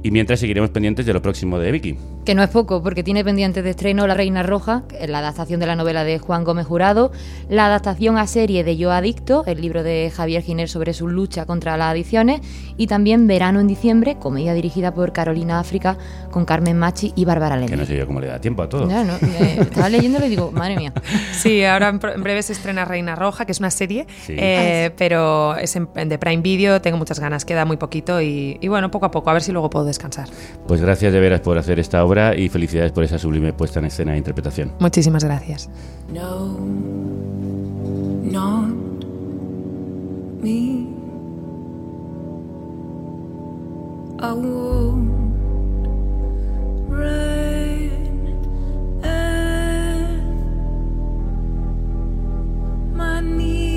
[0.04, 1.96] Y mientras seguiremos pendientes de lo próximo de Vicky.
[2.26, 5.60] Que no es poco, porque tiene pendiente de estreno La Reina Roja, que la adaptación
[5.60, 7.10] de la novela de Juan Gómez Jurado,
[7.48, 11.46] la adaptación a serie de Yo Adicto, el libro de Javier Giner sobre su lucha
[11.46, 12.42] contra las adicciones,
[12.76, 15.96] y también Verano en diciembre, comedia dirigida por Carolina África,
[16.30, 17.76] con Carmen Machi y Bárbara Que Lendi.
[17.76, 18.86] no sé yo cómo le da tiempo a todo.
[18.86, 20.92] No, eh, estaba leyéndolo y digo, madre mía.
[21.32, 24.34] Sí, ahora en, breve se estrena Reina Roja, que es una serie, Sí.
[24.36, 28.58] eh, pero es en, en de Prime Video, tengo muchas ganas, queda muy poquito y,
[28.60, 30.28] y bueno, poco a poco, a ver si luego puedo descansar.
[30.66, 33.86] Pues gracias de veras por hacer esta obra y felicidades por esa sublime puesta en
[33.86, 34.72] escena e interpretación.
[34.78, 35.68] Muchísimas gracias.
[36.12, 36.58] No,
[38.30, 38.74] not
[40.42, 40.94] me.
[44.20, 45.10] I won't
[46.88, 47.92] rain
[52.94, 53.73] my need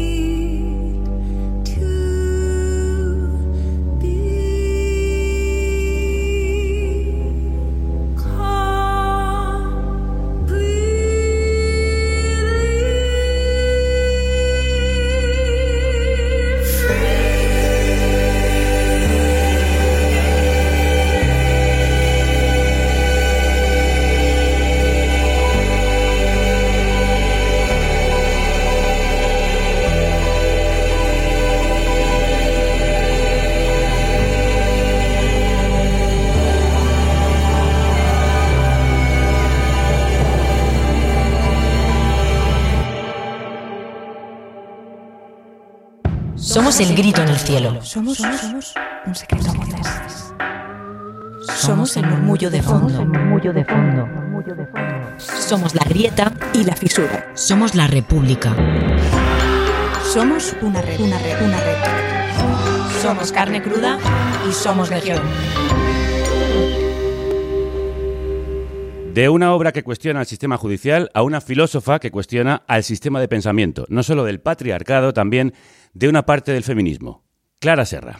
[46.57, 47.83] Somos el grito en el cielo.
[47.83, 48.73] Somos, somos
[49.05, 49.53] un secreto.
[51.55, 53.05] Somos el murmullo de fondo.
[53.05, 54.07] murmullo de fondo.
[55.19, 57.29] Somos la grieta y la fisura.
[57.35, 58.55] Somos la república.
[60.11, 63.01] Somos una red, una red, una red.
[63.03, 63.99] Somos carne cruda
[64.49, 65.21] y somos legión.
[69.13, 73.19] De una obra que cuestiona al sistema judicial a una filósofa que cuestiona al sistema
[73.19, 75.53] de pensamiento, no solo del patriarcado, también
[75.93, 77.23] de una parte del feminismo.
[77.59, 78.19] Clara Serra.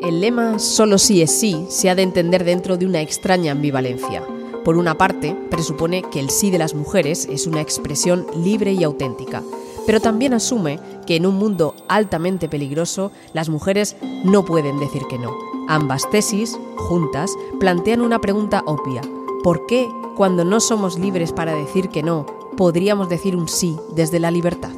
[0.00, 4.22] El lema solo sí es sí se ha de entender dentro de una extraña ambivalencia.
[4.64, 8.84] Por una parte, presupone que el sí de las mujeres es una expresión libre y
[8.84, 9.42] auténtica,
[9.86, 15.18] pero también asume que en un mundo altamente peligroso las mujeres no pueden decir que
[15.18, 15.36] no.
[15.68, 19.02] Ambas tesis, juntas, plantean una pregunta obvia.
[19.42, 24.18] ¿Por qué, cuando no somos libres para decir que no, podríamos decir un sí desde
[24.18, 24.72] la libertad?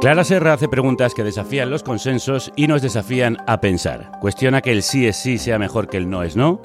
[0.00, 4.12] Clara Serra hace preguntas que desafían los consensos y nos desafían a pensar.
[4.20, 6.60] Cuestiona que el sí es sí sea mejor que el no es no,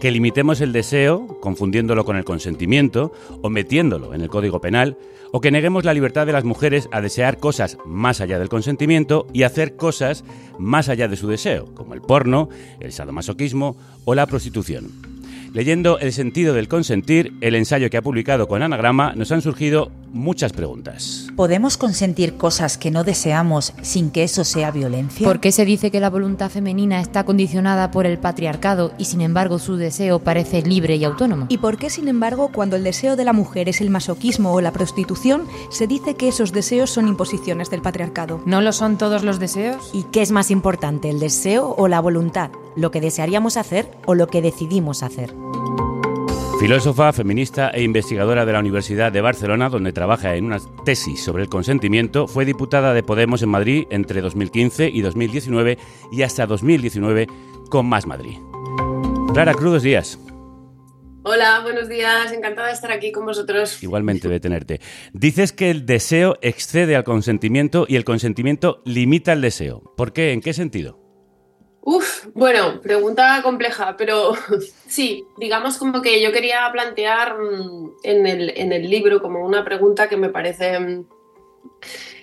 [0.00, 3.12] que limitemos el deseo, confundiéndolo con el consentimiento
[3.42, 4.96] o metiéndolo en el Código Penal,
[5.32, 9.26] o que neguemos la libertad de las mujeres a desear cosas más allá del consentimiento
[9.34, 10.24] y hacer cosas
[10.58, 12.48] más allá de su deseo, como el porno,
[12.80, 15.17] el sadomasoquismo o la prostitución.
[15.52, 19.90] Leyendo El sentido del consentir, el ensayo que ha publicado con Anagrama, nos han surgido
[20.12, 21.28] muchas preguntas.
[21.36, 25.26] ¿Podemos consentir cosas que no deseamos sin que eso sea violencia?
[25.26, 29.20] ¿Por qué se dice que la voluntad femenina está condicionada por el patriarcado y sin
[29.20, 31.46] embargo su deseo parece libre y autónomo?
[31.48, 34.60] ¿Y por qué, sin embargo, cuando el deseo de la mujer es el masoquismo o
[34.60, 38.42] la prostitución, se dice que esos deseos son imposiciones del patriarcado?
[38.44, 39.90] ¿No lo son todos los deseos?
[39.94, 42.50] ¿Y qué es más importante, el deseo o la voluntad?
[42.78, 45.34] ¿Lo que desearíamos hacer o lo que decidimos hacer?
[46.60, 51.42] Filósofa, feminista e investigadora de la Universidad de Barcelona, donde trabaja en una tesis sobre
[51.42, 55.76] el consentimiento, fue diputada de Podemos en Madrid entre 2015 y 2019
[56.12, 57.26] y hasta 2019
[57.68, 58.38] con Más Madrid.
[59.32, 60.20] Clara, crudos días.
[61.24, 63.82] Hola, buenos días, encantada de estar aquí con vosotros.
[63.82, 64.80] Igualmente de tenerte.
[65.12, 69.82] Dices que el deseo excede al consentimiento y el consentimiento limita el deseo.
[69.96, 70.32] ¿Por qué?
[70.32, 71.07] ¿En qué sentido?
[71.80, 74.34] Uf, bueno, pregunta compleja, pero
[74.88, 79.64] sí, digamos como que yo quería plantear mm, en el, en el libro como una
[79.64, 81.06] pregunta que me parece mm,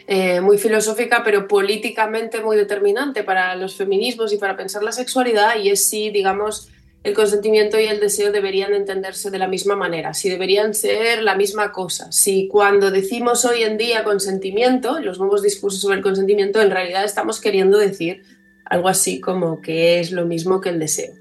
[0.08, 5.56] eh, muy filosófica, pero políticamente muy determinante para los feminismos y para pensar la sexualidad,
[5.58, 6.70] y es si, digamos,
[7.04, 11.36] el consentimiento y el deseo deberían entenderse de la misma manera, si deberían ser la
[11.36, 16.62] misma cosa, si cuando decimos hoy en día consentimiento, los nuevos discursos sobre el consentimiento,
[16.62, 18.24] en realidad estamos queriendo decir
[18.66, 21.14] algo así como que es lo mismo que el deseo.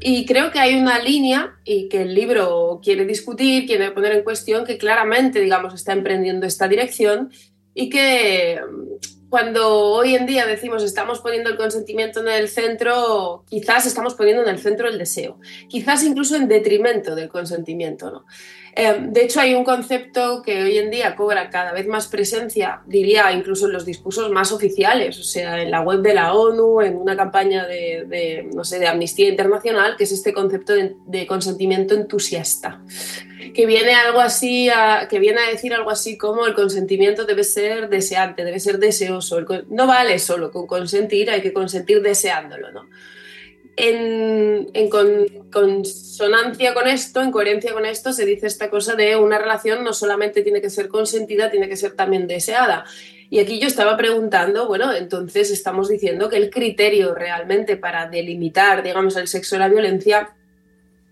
[0.00, 4.24] Y creo que hay una línea y que el libro quiere discutir, quiere poner en
[4.24, 7.30] cuestión, que claramente, digamos, está emprendiendo esta dirección
[7.74, 8.60] y que
[9.30, 14.42] cuando hoy en día decimos estamos poniendo el consentimiento en el centro, quizás estamos poniendo
[14.42, 18.10] en el centro el deseo, quizás incluso en detrimento del consentimiento.
[18.10, 18.26] ¿no?
[18.74, 22.80] Eh, de hecho, hay un concepto que hoy en día cobra cada vez más presencia,
[22.86, 26.80] diría incluso en los discursos más oficiales, o sea, en la web de la ONU,
[26.80, 31.94] en una campaña de, no sé, de Amnistía Internacional, que es este concepto de, consentimiento
[31.94, 32.82] entusiasta
[33.54, 37.44] que viene algo así a, que viene a decir algo así como el consentimiento debe
[37.44, 39.40] ser deseante, debe ser deseoso.
[39.68, 42.88] No vale solo con consentir, hay que consentir deseándolo, ¿no?
[43.76, 49.16] En, en con, consonancia con esto, en coherencia con esto, se dice esta cosa de
[49.16, 52.84] una relación no solamente tiene que ser consentida, tiene que ser también deseada.
[53.30, 58.82] Y aquí yo estaba preguntando, bueno, entonces estamos diciendo que el criterio realmente para delimitar,
[58.82, 60.34] digamos, el sexo y la violencia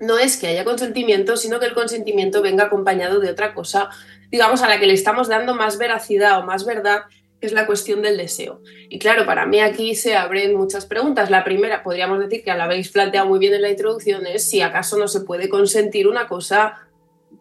[0.00, 3.88] no es que haya consentimiento, sino que el consentimiento venga acompañado de otra cosa,
[4.30, 7.04] digamos, a la que le estamos dando más veracidad o más verdad,
[7.40, 8.60] es la cuestión del deseo.
[8.88, 11.30] Y claro, para mí aquí se abren muchas preguntas.
[11.30, 14.60] La primera, podríamos decir que la habéis planteado muy bien en la introducción, es si
[14.60, 16.88] acaso no se puede consentir una cosa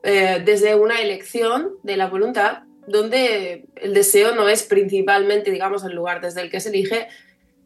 [0.03, 5.93] eh, desde una elección de la voluntad, donde el deseo no es principalmente, digamos, el
[5.93, 7.07] lugar desde el que se elige.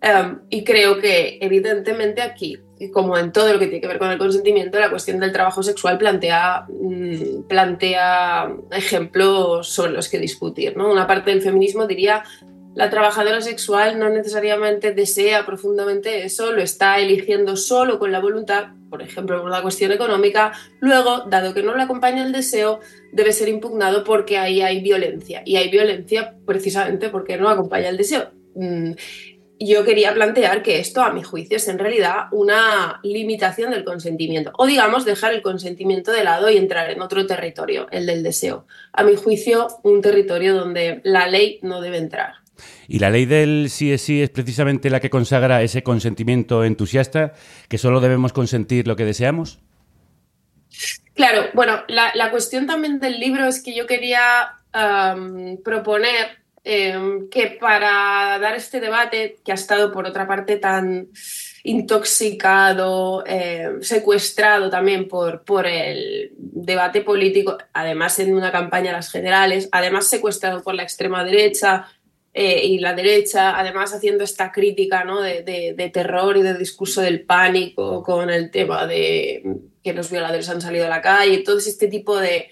[0.02, 2.60] Um, y creo que evidentemente aquí
[2.92, 5.64] como en todo lo que tiene que ver con el consentimiento, la cuestión del trabajo
[5.64, 10.76] sexual plantea, mm, plantea ejemplos sobre los que discutir.
[10.76, 10.92] ¿no?
[10.92, 12.24] Una parte del feminismo diría
[12.76, 18.70] la trabajadora sexual no necesariamente desea profundamente eso, lo está eligiendo solo con la voluntad,
[18.90, 20.54] por ejemplo, por la cuestión económica.
[20.80, 22.80] Luego, dado que no le acompaña el deseo,
[23.12, 25.44] debe ser impugnado porque ahí hay violencia.
[25.46, 28.32] Y hay violencia precisamente porque no acompaña el deseo.
[29.66, 34.52] Yo quería plantear que esto, a mi juicio, es en realidad una limitación del consentimiento.
[34.58, 38.66] O digamos, dejar el consentimiento de lado y entrar en otro territorio, el del deseo.
[38.92, 42.36] A mi juicio, un territorio donde la ley no debe entrar.
[42.88, 47.34] Y la ley del sí es sí es precisamente la que consagra ese consentimiento entusiasta,
[47.70, 49.60] que solo debemos consentir lo que deseamos.
[51.14, 57.28] Claro, bueno, la, la cuestión también del libro es que yo quería um, proponer eh,
[57.30, 61.10] que para dar este debate, que ha estado por otra parte tan
[61.64, 69.12] intoxicado, eh, secuestrado también por, por el debate político, además en una campaña a las
[69.12, 71.88] generales, además secuestrado por la extrema derecha,
[72.36, 75.22] eh, y la derecha, además haciendo esta crítica ¿no?
[75.22, 79.44] de, de, de, terror y de discurso del pánico con el tema de
[79.84, 82.50] que los violadores han salido a la calle, todo este tipo de,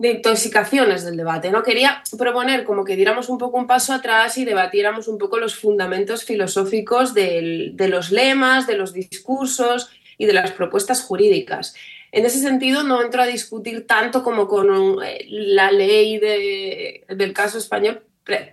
[0.00, 1.50] de intoxicaciones del debate.
[1.50, 1.62] ¿no?
[1.62, 5.56] Quería proponer como que diéramos un poco un paso atrás y debatiéramos un poco los
[5.56, 11.74] fundamentos filosóficos del, de los lemas, de los discursos y de las propuestas jurídicas.
[12.12, 17.04] En ese sentido, no entro a discutir tanto como con un, eh, la ley de,
[17.14, 18.02] del caso español,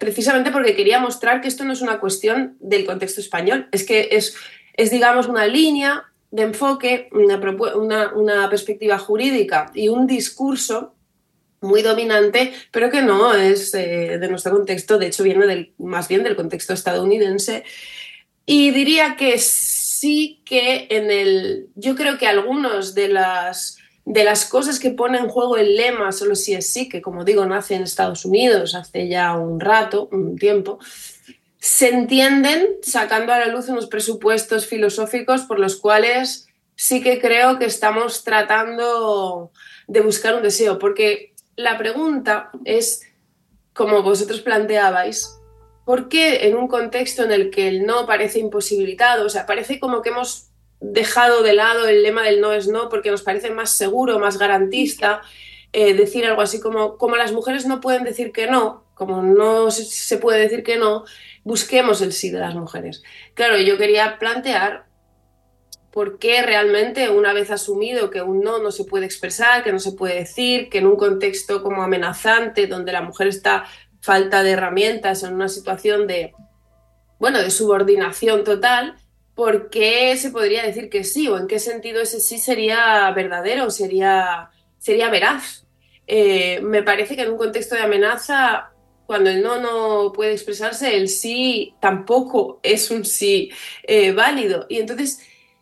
[0.02, 4.10] precisamente porque quería mostrar que esto no es una cuestión del contexto español, es que
[4.12, 4.36] es,
[4.74, 7.38] es digamos, una línea de enfoque, una,
[7.78, 10.94] una, una perspectiva jurídica y un discurso
[11.62, 16.08] muy dominante, pero que no es eh, de nuestro contexto, de hecho viene del, más
[16.08, 17.64] bien del contexto estadounidense.
[18.46, 24.46] Y diría que sí que en el, yo creo que algunos de las, de las
[24.46, 27.76] cosas que pone en juego el lema, solo si es sí, que como digo nace
[27.76, 30.80] en Estados Unidos hace ya un rato, un tiempo,
[31.60, 37.58] se entienden sacando a la luz unos presupuestos filosóficos por los cuales sí que creo
[37.58, 39.52] que estamos tratando
[39.88, 43.02] de buscar un deseo, porque la pregunta es,
[43.74, 45.38] como vosotros planteabais,
[45.86, 49.80] ¿por qué en un contexto en el que el no parece imposibilitado, o sea, parece
[49.80, 50.50] como que hemos
[50.80, 54.38] dejado de lado el lema del no es no porque nos parece más seguro, más
[54.38, 55.22] garantista,
[55.74, 59.72] eh, decir algo así como, como las mujeres no pueden decir que no, como no
[59.72, 61.06] se puede decir que no,
[61.44, 63.04] busquemos el sí de las mujeres.
[63.34, 64.87] Claro, yo quería plantear
[65.98, 69.80] por qué realmente una vez asumido que un no no se puede expresar, que no
[69.80, 73.66] se puede decir, que en un contexto como amenazante, donde la mujer está
[74.00, 76.36] falta de herramientas, en una situación de,
[77.18, 78.96] bueno, de subordinación total,
[79.34, 81.30] ¿por qué se podría decir que sí?
[81.30, 85.66] ¿O en qué sentido ese sí sería verdadero, sería, sería veraz?
[86.06, 88.70] Eh, me parece que en un contexto de amenaza,
[89.08, 93.50] cuando el no no puede expresarse, el sí tampoco es un sí
[93.82, 94.68] eh, válido.
[94.70, 95.22] Y entonces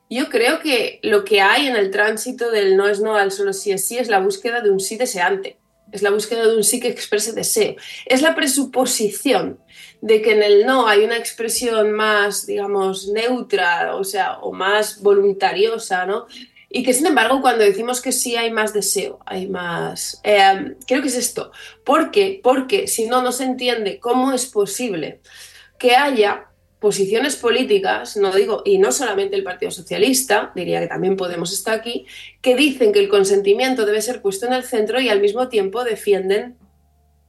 [0.09, 3.53] yo creo que lo que hay en el tránsito del no es no al solo
[3.53, 5.57] sí es sí es la búsqueda de un sí deseante.
[5.91, 7.75] Es la búsqueda de un sí que exprese deseo.
[8.05, 9.59] Es la presuposición
[10.01, 15.01] de que en el no hay una expresión más, digamos, neutra, o sea, o más
[15.01, 16.25] voluntariosa, ¿no?
[16.69, 20.19] Y que, sin embargo, cuando decimos que sí hay más deseo, hay más...
[20.23, 21.51] Eh, creo que es esto.
[21.85, 22.41] ¿Por qué?
[22.43, 25.21] Porque si no, no se entiende cómo es posible
[25.77, 26.49] que haya
[26.79, 31.73] posiciones políticas, no digo, y no solamente el Partido Socialista, diría que también Podemos está
[31.73, 32.05] aquí,
[32.41, 35.83] que dicen que el consentimiento debe ser puesto en el centro y al mismo tiempo
[35.83, 36.57] defienden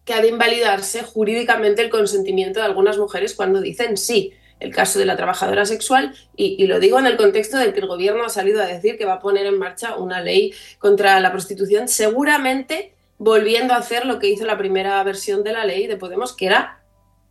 [0.04, 4.32] que ha de invalidarse jurídicamente el consentimiento de algunas mujeres cuando dicen sí.
[4.58, 7.80] El caso de la trabajadora sexual, y, y lo digo en el contexto del que
[7.80, 11.20] el gobierno ha salido a decir que va a poner en marcha una ley contra
[11.20, 15.86] la prostitución, seguramente volviendo a hacer lo que hizo la primera versión de la ley
[15.86, 16.80] de Podemos, que era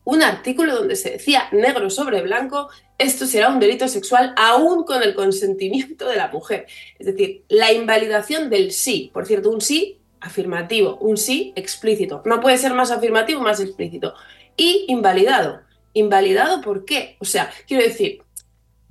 [0.06, 5.03] un artículo donde se decía negro sobre blanco, esto será un delito sexual aún con
[5.03, 6.68] el consentimiento de la mujer.
[6.97, 12.22] Es decir, la invalidación del sí, por cierto, un sí afirmativo, un sí explícito.
[12.26, 14.14] No puede ser más afirmativo, más explícito.
[14.56, 15.62] Y invalidado.
[15.93, 17.18] ¿Invalidado por qué?
[17.20, 18.22] O sea, quiero decir,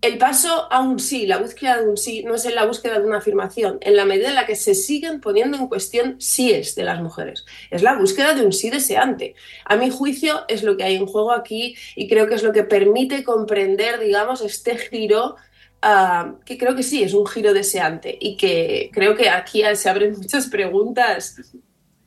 [0.05, 2.99] el paso a un sí, la búsqueda de un sí, no es en la búsqueda
[2.99, 6.75] de una afirmación, en la medida en la que se siguen poniendo en cuestión síes
[6.75, 7.47] de las mujeres.
[7.71, 9.35] Es la búsqueda de un sí deseante.
[9.65, 12.53] A mi juicio es lo que hay en juego aquí y creo que es lo
[12.53, 15.37] que permite comprender, digamos, este giro.
[15.83, 19.89] Uh, que creo que sí, es un giro deseante y que creo que aquí se
[19.91, 21.37] abren muchas preguntas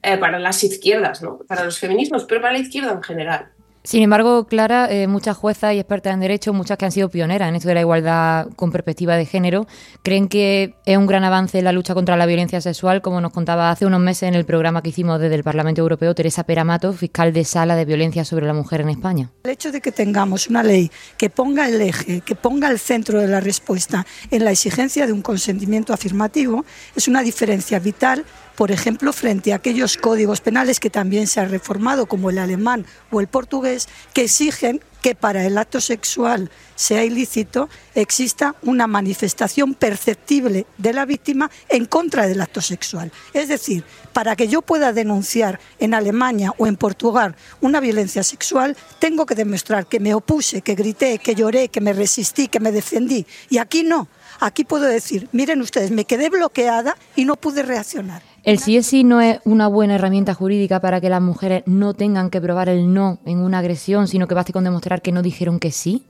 [0.01, 1.39] eh, para las izquierdas, ¿no?
[1.47, 3.51] para los feminismos, pero para la izquierda en general.
[3.87, 7.47] Sin embargo, Clara, eh, muchas juezas y expertas en derecho, muchas que han sido pioneras
[7.47, 9.65] en esto de la igualdad con perspectiva de género,
[10.03, 13.31] creen que es un gran avance en la lucha contra la violencia sexual, como nos
[13.31, 16.91] contaba hace unos meses en el programa que hicimos desde el Parlamento Europeo Teresa Peramato,
[16.91, 19.31] fiscal de sala de violencia sobre la mujer en España.
[19.45, 23.21] El hecho de que tengamos una ley que ponga el eje, que ponga el centro
[23.21, 28.25] de la respuesta en la exigencia de un consentimiento afirmativo, es una diferencia vital
[28.57, 32.87] por ejemplo, frente a aquellos códigos penales que también se han reformado, como el alemán
[33.11, 39.75] o el portugués, que exigen que para el acto sexual sea ilícito, exista una manifestación
[39.75, 43.11] perceptible de la víctima en contra del acto sexual.
[43.31, 48.75] Es decir, para que yo pueda denunciar en Alemania o en Portugal una violencia sexual,
[48.97, 52.71] tengo que demostrar que me opuse, que grité, que lloré, que me resistí, que me
[52.71, 53.27] defendí.
[53.49, 54.07] Y aquí no.
[54.39, 58.21] Aquí puedo decir, miren ustedes, me quedé bloqueada y no pude reaccionar.
[58.43, 61.93] El sí es sí no es una buena herramienta jurídica para que las mujeres no
[61.93, 65.21] tengan que probar el no en una agresión, sino que baste con demostrar que no
[65.21, 66.05] dijeron que sí.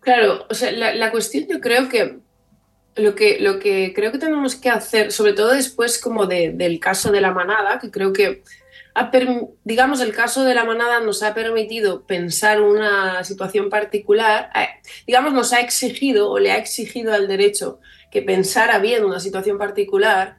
[0.00, 2.18] Claro, o sea, la, la cuestión yo creo que
[2.96, 6.80] lo que, lo que creo que tenemos que hacer, sobre todo después como de- del
[6.80, 8.42] caso de la manada, que creo que,
[9.64, 14.68] digamos, el caso de la manada nos ha permitido pensar una situación particular, eh,
[15.06, 17.80] digamos, nos ha exigido o le ha exigido al derecho
[18.10, 20.38] que pensara bien una situación particular,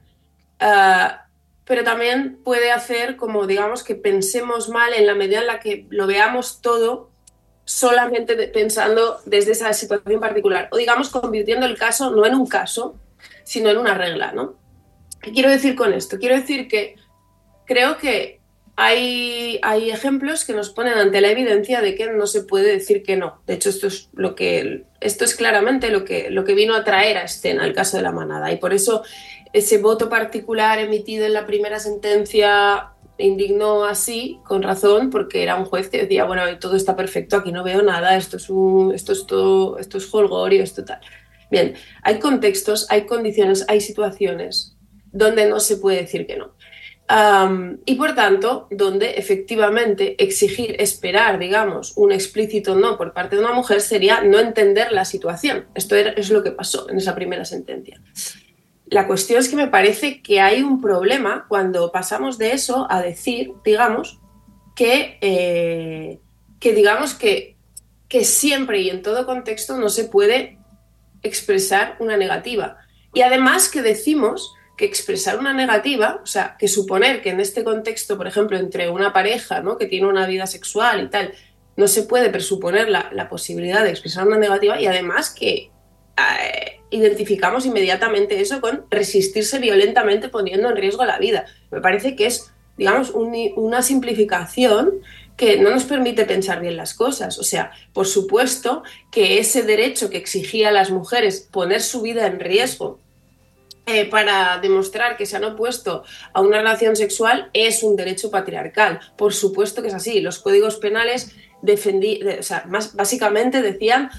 [0.60, 1.26] ah,
[1.66, 5.86] pero también puede hacer como, digamos, que pensemos mal en la medida en la que
[5.89, 7.12] lo veamos todo
[7.64, 10.70] solamente pensando desde esa situación particular.
[10.72, 12.95] O digamos, convirtiendo el caso no en un caso,
[13.43, 14.55] sino en una regla, ¿no?
[15.22, 16.18] ¿Qué quiero decir con esto?
[16.18, 16.95] Quiero decir que
[17.66, 18.39] creo que
[18.82, 23.04] hay, hay ejemplos que nos ponen ante la evidencia de que no se puede decir
[23.04, 23.42] que no.
[23.46, 26.86] De hecho, esto es lo que esto es claramente lo que, lo que vino a
[26.86, 28.54] traer a escena el caso de la manada.
[28.54, 29.04] Y por eso
[29.52, 35.66] ese voto particular emitido en la primera sentencia indignó así, con razón, porque era un
[35.66, 39.12] juez que decía, bueno, todo está perfecto, aquí no veo nada, esto es un, esto
[39.12, 41.02] es todo, esto es holgorio, esto tal.
[41.52, 44.78] Bien, hay contextos, hay condiciones, hay situaciones
[45.12, 46.54] donde no se puede decir que no.
[47.86, 53.53] Y por tanto, donde efectivamente exigir, esperar, digamos, un explícito no por parte de una
[53.53, 55.66] mujer sería no entender la situación.
[55.74, 57.99] Esto es lo que pasó en esa primera sentencia.
[58.86, 63.01] La cuestión es que me parece que hay un problema cuando pasamos de eso a
[63.01, 64.20] decir, digamos,
[64.76, 66.20] que, eh,
[66.60, 67.57] que digamos que,
[68.07, 70.60] que siempre y en todo contexto no se puede
[71.24, 72.78] expresar una negativa.
[73.16, 77.66] Y además que decimos que expresar una negativa, o sea, que suponer que en este
[77.66, 79.78] contexto, por ejemplo, entre una pareja ¿no?
[79.78, 81.34] que tiene una vida sexual y tal,
[81.76, 85.70] no se puede presuponer la, posibilidad de expresar una negativa y además que
[86.18, 91.46] eh, identificamos inmediatamente eso con resistirse violentamente poniendo en riesgo la vida.
[91.72, 95.02] Me parece que es, digamos, un- una simplificación
[95.36, 97.38] que no nos permite pensar bien las cosas.
[97.38, 102.28] O sea, por supuesto que ese derecho que exigía a las mujeres poner su vida
[102.28, 103.02] en riesgo
[103.90, 109.00] eh, para demostrar que se han opuesto a una relación sexual es un derecho patriarcal.
[109.18, 110.22] Por supuesto que es así.
[110.22, 114.10] Los códigos penales defendí, de- o sea, más, básicamente decían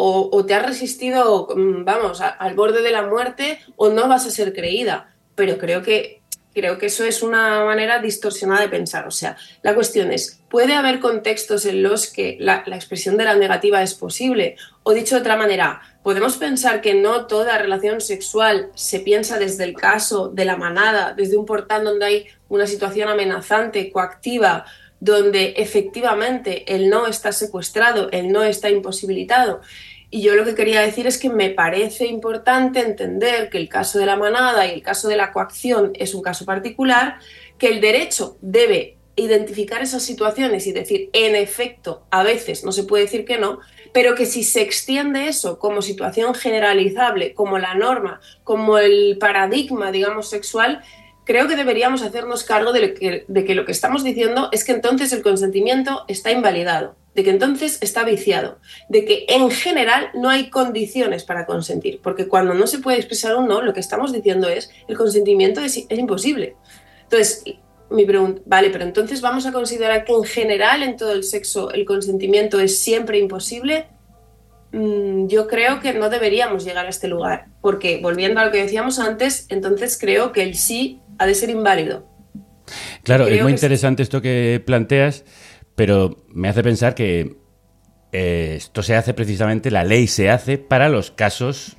[0.00, 4.30] o, te has resistido, mm, vamos, al borde de la muerte o no vas a
[4.30, 5.14] ser creída.
[5.34, 6.17] Pero creo que,
[6.58, 9.06] creo que eso es una manera distorsionada de pensar.
[9.06, 13.36] O sea, la cuestión es, ¿puede haber contextos en los que la, expresión de la
[13.36, 14.56] negativa es posible?
[14.82, 19.64] O dicho de otra manera, ¿podemos pensar que no toda relación sexual se piensa desde
[19.64, 24.64] el caso de la manada, desde un portal donde hay una situación amenazante, coactiva,
[24.98, 29.60] donde efectivamente el no está secuestrado, el no está imposibilitado?
[30.10, 33.98] Y yo lo que quería decir es que me parece importante entender que el caso
[33.98, 37.18] de la manada y el caso de la coacción es un caso particular,
[37.58, 42.84] que el derecho debe identificar esas situaciones y decir, en efecto, a veces no se
[42.84, 43.58] puede decir que no,
[43.92, 49.90] pero que si se extiende eso como situación generalizable, como la norma, como el paradigma,
[49.90, 50.82] digamos, sexual,
[51.24, 54.72] creo que deberíamos hacernos cargo de, que, de que lo que estamos diciendo es que
[54.72, 60.28] entonces el consentimiento está invalidado, de que entonces está viciado, de que en general no
[60.28, 64.12] hay condiciones para consentir, porque cuando no se puede expresar un no, lo que estamos
[64.12, 66.54] diciendo es el consentimiento es, es imposible.
[67.02, 67.42] Entonces,
[67.90, 71.72] mi pregunta, vale, pero entonces vamos a considerar que en general en todo el sexo
[71.72, 73.86] el consentimiento es siempre imposible.
[74.70, 78.62] Mm, yo creo que no deberíamos llegar a este lugar, porque volviendo a lo que
[78.62, 82.06] decíamos antes, entonces creo que el sí ha de ser inválido.
[83.02, 83.56] Claro, es muy sí.
[83.56, 85.24] interesante esto que planteas,
[85.78, 87.36] pero me hace pensar que
[88.10, 91.76] eh, esto se hace precisamente, la ley se hace para los casos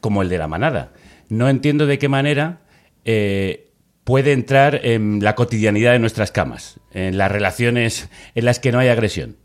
[0.00, 0.92] como el de la manada.
[1.28, 2.60] No entiendo de qué manera
[3.04, 3.72] eh,
[4.04, 8.78] puede entrar en la cotidianidad de nuestras camas, en las relaciones en las que no
[8.78, 9.36] hay agresión.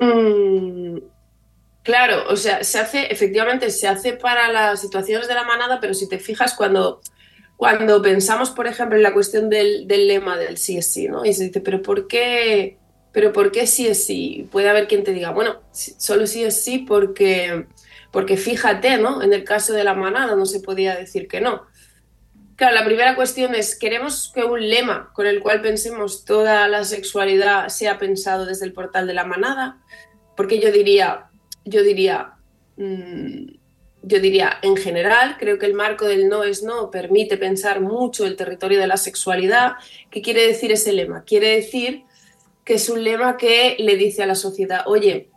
[0.00, 0.96] Mm,
[1.82, 5.92] claro, o sea, se hace, efectivamente, se hace para las situaciones de la manada, pero
[5.92, 7.02] si te fijas cuando,
[7.60, 11.26] cuando pensamos, por ejemplo, en la cuestión del, lema del sí es sí, ¿no?
[11.26, 12.78] Y se dice, pero ¿por qué?
[13.12, 14.48] Pero ¿por qué sí es sí?
[14.50, 17.66] Puede haber quien te diga, bueno, solo sí es sí porque,
[18.12, 19.22] porque fíjate, ¿no?
[19.22, 21.66] En el caso de la manada no se podía decir que no.
[22.56, 26.84] Claro, la primera cuestión es, ¿queremos que un lema con el cual pensemos toda la
[26.84, 29.82] sexualidad sea pensado desde el portal de la manada?
[30.34, 31.26] Porque yo diría,
[31.66, 32.36] yo diría,
[32.78, 33.59] mm,
[34.02, 38.24] yo diría, en general, creo que el marco del no es no permite pensar mucho
[38.24, 39.72] el territorio de la sexualidad.
[40.10, 41.24] ¿Qué quiere decir ese lema?
[41.24, 42.04] Quiere decir
[42.64, 45.28] que es un lema que le dice a la sociedad, oye,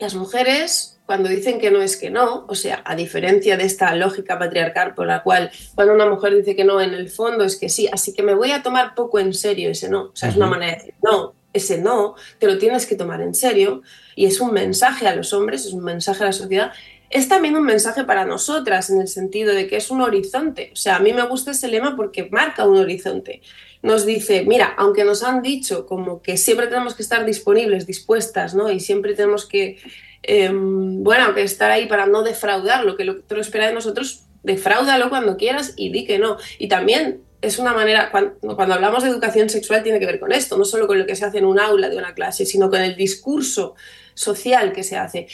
[0.00, 3.94] las mujeres cuando dicen que no es que no, o sea, a diferencia de esta
[3.94, 7.56] lógica patriarcal por la cual cuando una mujer dice que no, en el fondo es
[7.56, 10.30] que sí, así que me voy a tomar poco en serio ese no, o sea,
[10.30, 13.82] es una manera de decir no, ese no, te lo tienes que tomar en serio
[14.16, 16.72] y es un mensaje a los hombres, es un mensaje a la sociedad,
[17.12, 20.76] es también un mensaje para nosotras en el sentido de que es un horizonte, o
[20.76, 23.42] sea, a mí me gusta ese lema porque marca un horizonte
[23.82, 28.54] nos dice, mira, aunque nos han dicho como que siempre tenemos que estar disponibles, dispuestas,
[28.54, 28.70] ¿no?
[28.70, 29.78] Y siempre tenemos que
[30.22, 34.26] eh, bueno, que estar ahí para no defraudar lo que lo que espera de nosotros,
[34.42, 36.36] defraúdalo cuando quieras y di que no.
[36.58, 40.30] Y también es una manera, cuando, cuando, hablamos de educación sexual tiene que ver con
[40.30, 42.70] esto, no solo con lo que se hace en un aula de una clase, sino
[42.70, 43.74] con el discurso
[44.14, 45.26] social que se hace.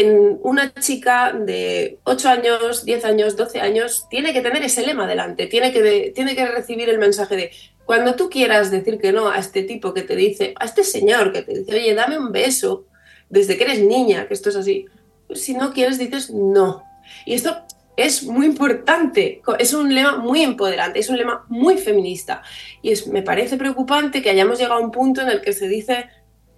[0.00, 5.08] En una chica de 8 años, 10 años, 12 años, tiene que tener ese lema
[5.08, 7.50] delante, tiene que, tiene que recibir el mensaje de,
[7.84, 11.32] cuando tú quieras decir que no a este tipo que te dice, a este señor
[11.32, 12.86] que te dice, oye, dame un beso,
[13.28, 14.86] desde que eres niña, que esto es así.
[15.34, 16.84] Si no quieres, dices no.
[17.26, 17.56] Y esto
[17.96, 22.42] es muy importante, es un lema muy empoderante, es un lema muy feminista.
[22.82, 25.66] Y es, me parece preocupante que hayamos llegado a un punto en el que se
[25.66, 26.08] dice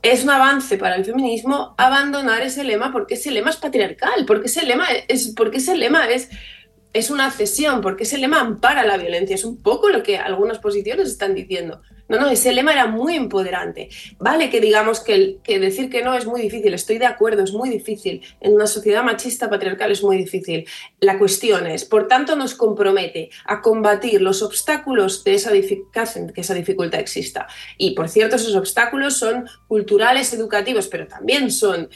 [0.02, 4.46] es un avance para el feminismo abandonar ese lema porque ese lema es patriarcal, porque
[4.46, 6.30] ese lema es, porque ese lema es,
[6.92, 9.34] es una cesión, porque ese lema ampara la violencia.
[9.34, 11.82] Es un poco lo que algunas posiciones están diciendo.
[12.10, 13.88] No, no, ese lema era muy empoderante.
[14.18, 17.70] Vale que digamos que, decir que no es muy difícil, estoy de acuerdo, es muy
[17.70, 18.22] difícil.
[18.40, 20.66] En una sociedad machista patriarcal es muy difícil.
[20.98, 26.54] La cuestión es, por tanto, nos compromete a combatir los obstáculos de esa que esa
[26.54, 27.46] dificultad exista.
[27.78, 31.88] Y, por cierto, esos obstáculos son culturales, educativos, pero también son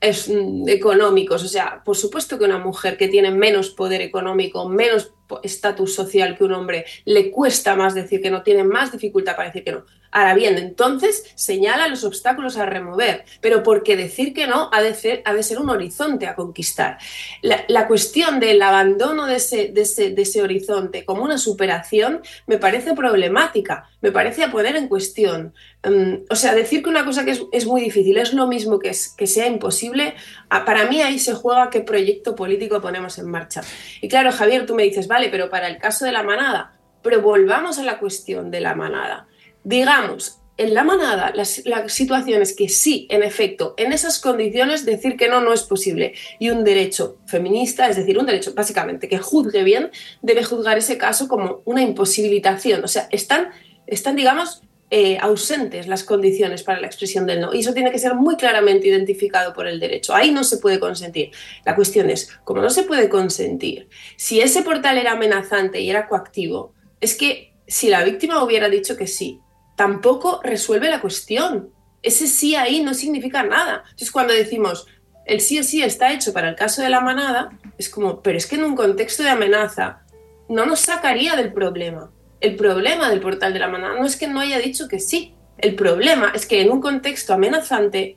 [0.00, 1.44] es, mm, económicos.
[1.44, 6.36] O sea, por supuesto que una mujer que tiene menos poder económico, menos estatus social
[6.36, 9.72] que un hombre, le cuesta más decir que no, tiene más dificultad para decir que
[9.72, 9.84] no.
[10.12, 14.94] Ahora bien, entonces señala los obstáculos a remover, pero porque decir que no ha de
[14.94, 15.22] ser,
[15.60, 16.98] un horizonte a conquistar.
[17.42, 22.22] La, la cuestión del abandono de ese, de, ese, de ese, horizonte como una superación
[22.46, 25.54] me parece problemática, me parece a poner en cuestión.
[25.86, 28.90] Um, o sea, decir que una cosa que es, muy difícil es lo mismo que,
[28.90, 30.14] es, que sea imposible,
[30.48, 33.62] para mí ahí se juega qué proyecto político ponemos en marcha.
[34.00, 37.22] Y claro, Javier, tú me dices, vale, pero para el caso de la manada, pero
[37.22, 39.26] volvamos a la cuestión de la manada
[39.64, 45.16] digamos, en la manada, las, las, situaciones que sí, en efecto, en esas condiciones decir
[45.16, 46.14] que no no es posible.
[46.38, 49.90] Y un derecho feminista, es decir, un derecho básicamente que juzgue bien,
[50.20, 52.84] debe juzgar ese caso como una imposibilitación.
[52.84, 53.50] O sea, están,
[53.90, 54.62] están digamos,
[54.92, 57.54] eh, ausentes las condiciones para la expresión del no.
[57.54, 60.14] Y eso tiene que ser muy claramente identificado por el derecho.
[60.14, 61.30] Ahí no se puede consentir.
[61.64, 66.08] La cuestión es, como no se puede consentir, si ese portal era amenazante y era
[66.08, 69.38] coactivo, es que si la víctima hubiera dicho que sí,
[69.76, 71.70] tampoco resuelve la cuestión.
[72.02, 73.82] Ese sí ahí no significa nada.
[73.84, 74.86] Entonces, cuando decimos
[75.24, 78.36] el sí o sí está hecho para el caso de la manada, es como, pero
[78.36, 80.02] es que en un contexto de amenaza
[80.48, 82.10] no nos sacaría del problema.
[82.40, 85.34] El problema del portal de la manada no es que no haya dicho que sí.
[85.58, 88.16] El problema es que en un contexto amenazante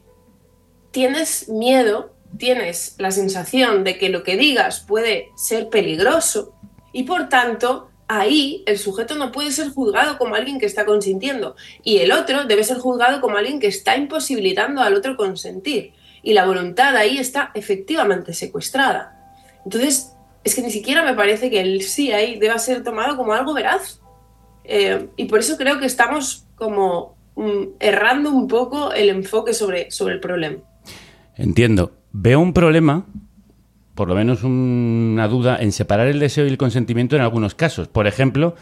[0.91, 6.55] tienes miedo, tienes la sensación de que lo que digas puede ser peligroso
[6.93, 11.55] y por tanto ahí el sujeto no puede ser juzgado como alguien que está consintiendo
[11.83, 15.93] y el otro debe ser juzgado como alguien que está imposibilitando al otro consentir.
[16.21, 19.35] Y la voluntad ahí está efectivamente secuestrada.
[19.65, 20.13] Entonces,
[20.43, 23.53] es que ni siquiera me parece que el sí ahí deba ser tomado como algo
[23.53, 23.99] veraz.
[24.63, 29.91] Eh, y por eso creo que estamos como mm, errando un poco el enfoque sobre,
[29.91, 30.57] sobre el problema.
[31.35, 31.93] Entiendo.
[32.11, 33.07] Veo un problema
[33.95, 37.87] por lo menos una duda en separar el deseo y el consentimiento en algunos casos.
[37.87, 38.55] Por ejemplo,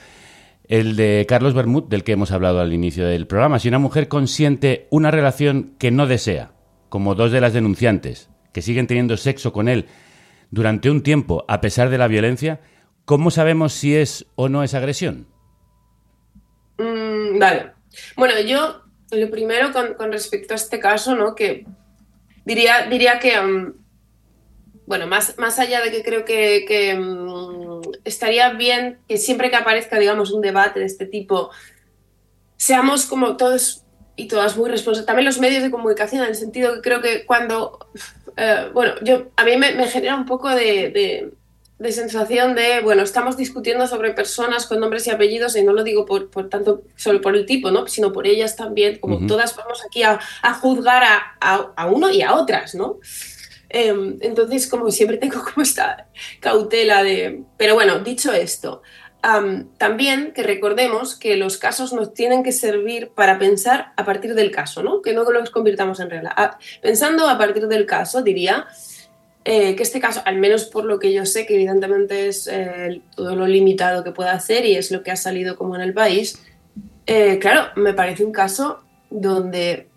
[0.67, 3.59] el de Carlos Bermud, del que hemos hablado al inicio del programa.
[3.59, 6.51] Si una mujer consiente una relación que no desea,
[6.89, 9.85] como dos de las denunciantes, que siguen teniendo sexo con él
[10.49, 12.59] durante un tiempo a pesar de la violencia,
[13.05, 15.27] ¿cómo sabemos si es o no es agresión?
[16.81, 17.71] Mm, vale.
[18.15, 21.35] Bueno, yo lo primero con, respecto a este caso, ¿no?
[21.35, 21.65] Que
[22.45, 23.73] diría, diría que um,
[24.85, 29.99] bueno, más, más allá de que creo que, mm, estaría bien que siempre que aparezca,
[29.99, 31.51] digamos, un debate de este tipo,
[32.57, 33.83] seamos como todos
[34.15, 35.05] y todas muy responsables.
[35.05, 37.87] También los medios de comunicación, en el sentido que creo que cuando,
[38.37, 41.31] eh, bueno, yo, a mí me, genera un poco de
[41.89, 46.05] sensación de, bueno, estamos discutiendo sobre personas con nombres y apellidos, y no lo digo
[46.05, 47.87] por, por tanto solo por el tipo, ¿no?
[47.87, 49.27] sino por ellas también, como Ujú.
[49.27, 52.99] todas vamos aquí a, a juzgar a, a- a uno y a otras, ¿no?
[53.69, 56.07] Em, entonces, como siempre tengo como esta
[56.41, 57.43] cautela de...
[57.57, 58.81] Pero bueno, dicho esto,
[59.21, 64.35] am, también que recordemos que los casos nos tienen que servir para pensar a partir
[64.35, 65.01] del caso, ¿no?
[65.01, 66.57] Que no los convirtamos en regla.
[66.81, 68.67] Pensando a partir del caso, diría
[69.45, 73.01] eh, que este caso, al menos por lo que yo sé, que evidentemente es eh,
[73.15, 75.93] todo lo limitado que pueda hacer y es lo que ha salido como en el
[75.93, 76.41] país,
[77.07, 79.87] eh, claro, me parece un caso donde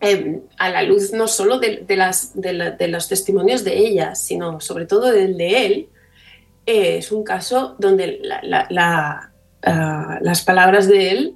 [0.00, 3.78] eh, a la luz no solo de, de las, de, la- de los testimonios de
[3.78, 5.88] ella, sino sobre todo del de él,
[6.66, 9.32] eh, es un caso donde la- la-
[9.62, 11.34] ah, las palabras de él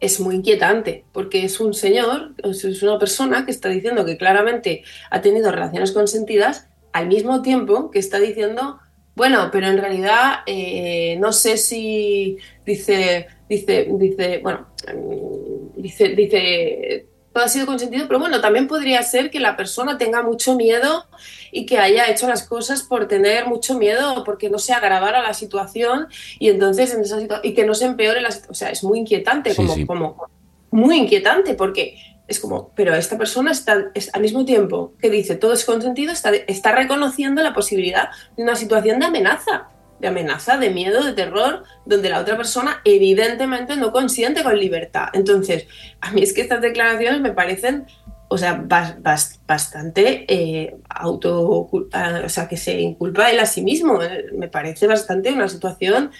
[0.00, 4.84] es muy inquietante, porque es un señor, es una persona que está diciendo que claramente
[5.10, 8.78] ha tenido relaciones consentidas, al mismo tiempo que está diciendo,
[9.14, 17.06] bueno, pero en realidad eh, no sé si dice, dice, dice, bueno, mm, dice, dice,
[17.38, 21.06] todo ha sido consentido, pero bueno, también podría ser que la persona tenga mucho miedo
[21.52, 25.34] y que haya hecho las cosas por tener mucho miedo, porque no se agravara la
[25.34, 26.08] situación
[26.40, 28.50] y entonces en esa situa- y que no se empeore la situación.
[28.50, 29.86] O sea, es muy inquietante, Sí, como, sí.
[29.86, 30.26] como
[30.72, 35.36] muy inquietante, porque es como, pero esta persona está es- al mismo tiempo que dice
[35.36, 39.68] todo es consentido, está, está reconociendo la posibilidad de una situación de amenaza,
[40.00, 45.08] de amenaza, de miedo, de terror, donde la otra persona evidentemente no consiente con libertad.
[45.12, 45.66] Entonces,
[46.00, 47.86] a mí es que estas declaraciones me parecen,
[48.28, 51.40] o sea, bas- bas- bastante eh, auto,
[51.72, 54.02] o sea, que se inculpa él a sí mismo.
[54.02, 56.10] Eh, Me parece bastante una situación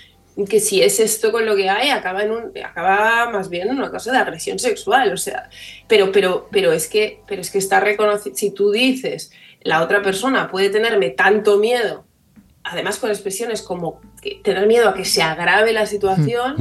[0.49, 3.79] que si es esto con lo que hay, acaba en un, acaba más bien en
[3.79, 5.12] una cosa de agresión sexual.
[5.12, 5.51] O sea,
[5.89, 8.35] pero, pero, pero es que, pero es que está reconocido.
[8.37, 9.31] Si tú dices
[9.62, 12.07] la otra persona puede tenerme tanto miedo,
[12.71, 16.55] además con expresiones como que tener miedo a que se agrave la situación,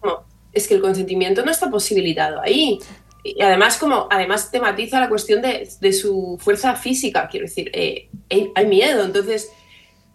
[0.00, 2.78] como, es que el consentimiento no está posibilitado ahí.
[3.24, 7.70] Y además, como, además te matiza la cuestión de, de su fuerza física, quiero decir,
[7.74, 8.08] eh,
[8.54, 9.50] hay, miedo, entonces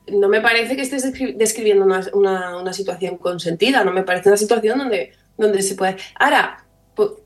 [0.08, 4.30] no me parece que estés descri- describiendo una, una- una situación consentida, no me parece
[4.30, 5.98] una situación donde, donde se puede...
[6.16, 6.66] Ahora,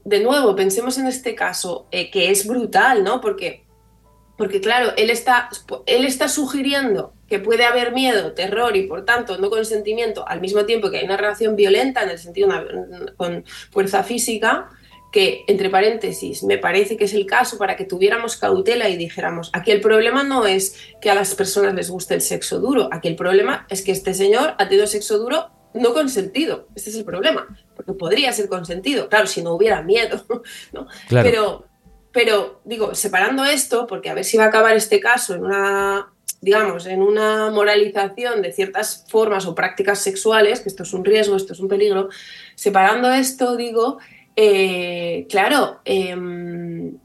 [0.04, 3.22] de nuevo, pensemos en este caso, eh, que es brutal, ¿no?
[3.22, 3.66] Porque,
[4.38, 5.50] porque claro, él está,
[5.86, 10.66] él está sugiriendo que puede haber miedo, terror y por tanto no consentimiento, al mismo
[10.66, 12.66] tiempo que hay una relación violenta en el sentido una-
[13.18, 14.70] con fuerza física,
[15.12, 19.50] que entre paréntesis me parece que es el caso para que tuviéramos cautela y dijéramos,
[19.54, 23.08] aquí el problema no es que a las personas les guste el sexo duro, aquí
[23.08, 27.06] el problema es que este señor ha tenido sexo duro no consentido, este es el
[27.06, 30.26] problema, porque podría ser consentido, claro, si no hubiera miedo,
[30.74, 30.88] ¿no?
[31.08, 31.30] Claro.
[31.30, 31.66] Pero,
[32.18, 36.12] pero digo, separando esto, porque a ver si va a acabar este caso en una,
[36.42, 41.36] digamos, en una moralización de ciertas formas o prácticas sexuales, que esto es un riesgo,
[41.36, 42.10] esto es un peligro,
[42.56, 44.00] separando esto, digo,
[44.36, 46.98] eh, claro, em,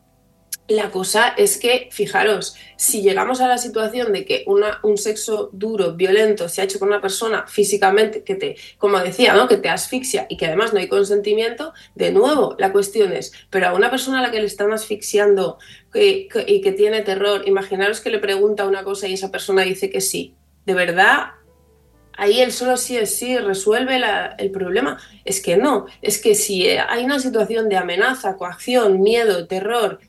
[0.72, 5.94] la cosa es que, fijaros, si llegamos a la situación de que un sexo duro,
[5.94, 9.48] violento, se ha hecho con una persona físicamente que te, como decía, ¿no?
[9.48, 13.68] que te asfixia y que además no hay consentimiento, de nuevo, la cuestión es, pero
[13.68, 15.58] a una persona a la que le están asfixiando
[15.94, 20.00] y que tiene terror, imaginaros que le pregunta una cosa y esa persona dice que
[20.00, 20.34] sí.
[20.64, 21.32] ¿De verdad
[22.16, 24.00] ahí el solo sí es sí resuelve
[24.38, 24.98] el problema.
[25.24, 30.00] Es que no, es que si hay una situación de amenaza, coacción, miedo, terror,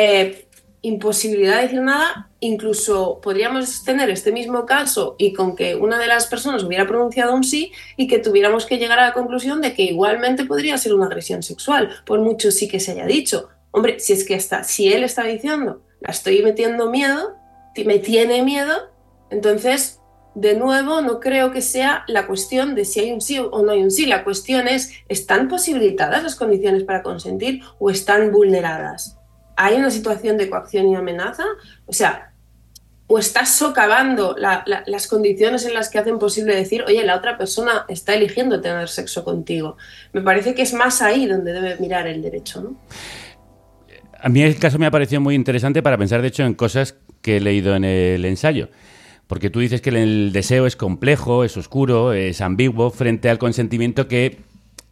[0.00, 0.46] eh,
[0.80, 6.06] imposibilidad de decir nada, incluso podríamos tener este mismo caso y con que una de
[6.06, 9.74] las personas hubiera pronunciado un sí y que tuviéramos que llegar a la conclusión de
[9.74, 13.48] que igualmente podría ser una agresión sexual, por mucho sí que se haya dicho.
[13.72, 17.34] Hombre, si es que está, si él está diciendo, la estoy metiendo miedo,
[17.84, 18.92] me tiene miedo,
[19.30, 19.98] entonces
[20.36, 23.72] de nuevo, no creo que sea la cuestión de si hay un sí o no
[23.72, 24.06] hay un sí.
[24.06, 29.17] La cuestión es, ¿están posibilitadas las condiciones para consentir o están vulneradas?
[29.60, 31.44] ¿Hay una situación de coacción y amenaza?
[31.86, 32.32] O sea,
[33.08, 37.16] o estás socavando la- la- las condiciones en las que hacen posible decir, oye, la
[37.16, 39.76] otra persona está eligiendo tener sexo contigo.
[40.12, 42.76] Me parece que es más ahí donde debe mirar el derecho, ¿no?
[44.20, 46.96] A mí el caso me ha parecido muy interesante para pensar, de hecho, en cosas
[47.22, 48.68] que he leído en el ensayo.
[49.26, 54.06] Porque tú dices que el deseo es complejo, es oscuro, es ambiguo, frente al consentimiento
[54.08, 54.40] que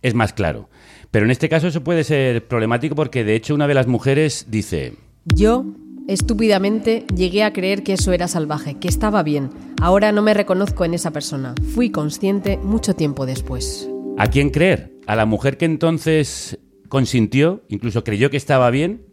[0.03, 0.69] es más claro.
[1.11, 4.47] Pero en este caso eso puede ser problemático porque, de hecho, una de las mujeres
[4.49, 4.95] dice...
[5.25, 5.65] Yo,
[6.09, 9.51] estúpidamente, llegué a creer que eso era salvaje, que estaba bien.
[9.81, 11.55] Ahora no me reconozco en esa persona.
[11.75, 13.89] Fui consciente mucho tiempo después.
[14.19, 14.93] ¿A quién creer?
[15.07, 19.07] ¿A la mujer que entonces consintió, incluso creyó que estaba bien?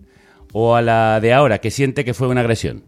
[0.51, 2.83] ¿O a la de ahora que siente que fue una agresión?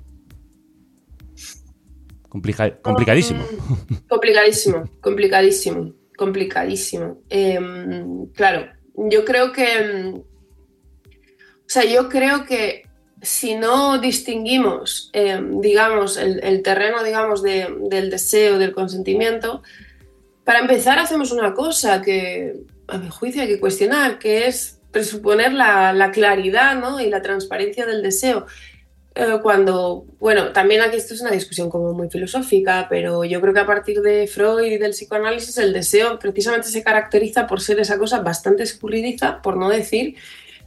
[2.29, 3.43] Complica- complicadísimo.
[4.09, 7.21] Complicadísimo, complicadísimo, complicadísimo.
[7.29, 10.13] Em, claro, yo creo que.
[10.17, 12.83] O sea, yo creo que
[13.21, 19.63] si no distinguimos, em, digamos, el, el terreno, digamos, de- del deseo, del consentimiento,
[20.43, 22.53] para empezar hacemos una cosa que,
[22.87, 26.99] a mi juicio, hay que cuestionar, que es presuponer la, la claridad ¿no?
[27.01, 28.45] y la transparencia del deseo.
[29.17, 33.53] Eh, cuando, bueno, también aquí esto es una discusión como muy filosófica, pero yo creo
[33.53, 37.79] que a partir de Freud y del psicoanálisis el deseo precisamente se caracteriza por ser
[37.79, 40.17] esa cosa bastante escurridiza, por no decir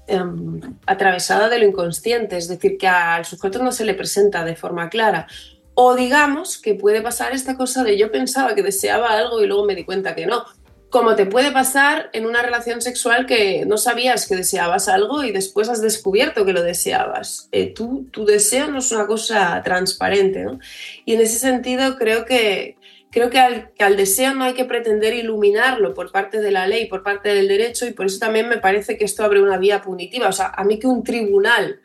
[0.07, 4.57] em, atravesada de lo inconsciente, es decir, que al sujeto no se le presenta de
[4.57, 5.26] forma clara.
[5.74, 9.66] O digamos que puede pasar esta cosa de yo pensaba que deseaba algo y luego
[9.66, 10.46] me di cuenta que no.
[10.91, 15.32] Como te puede pasar en una relación sexual que no sabías que deseabas algo y
[15.32, 17.49] después has descubierto que lo deseabas.
[17.53, 20.45] Eh, tú, tu deseo no es una cosa transparente.
[20.45, 20.59] ¿no?
[21.05, 22.78] Y en ese sentido creo que,
[23.11, 26.66] creo que al, que al deseo no hay que pretender iluminarlo por parte de la
[26.66, 29.59] ley, por parte del derecho, y por eso también me parece que esto abre una
[29.59, 30.28] vía punitiva.
[30.28, 31.80] O sea, a mí que un tribunal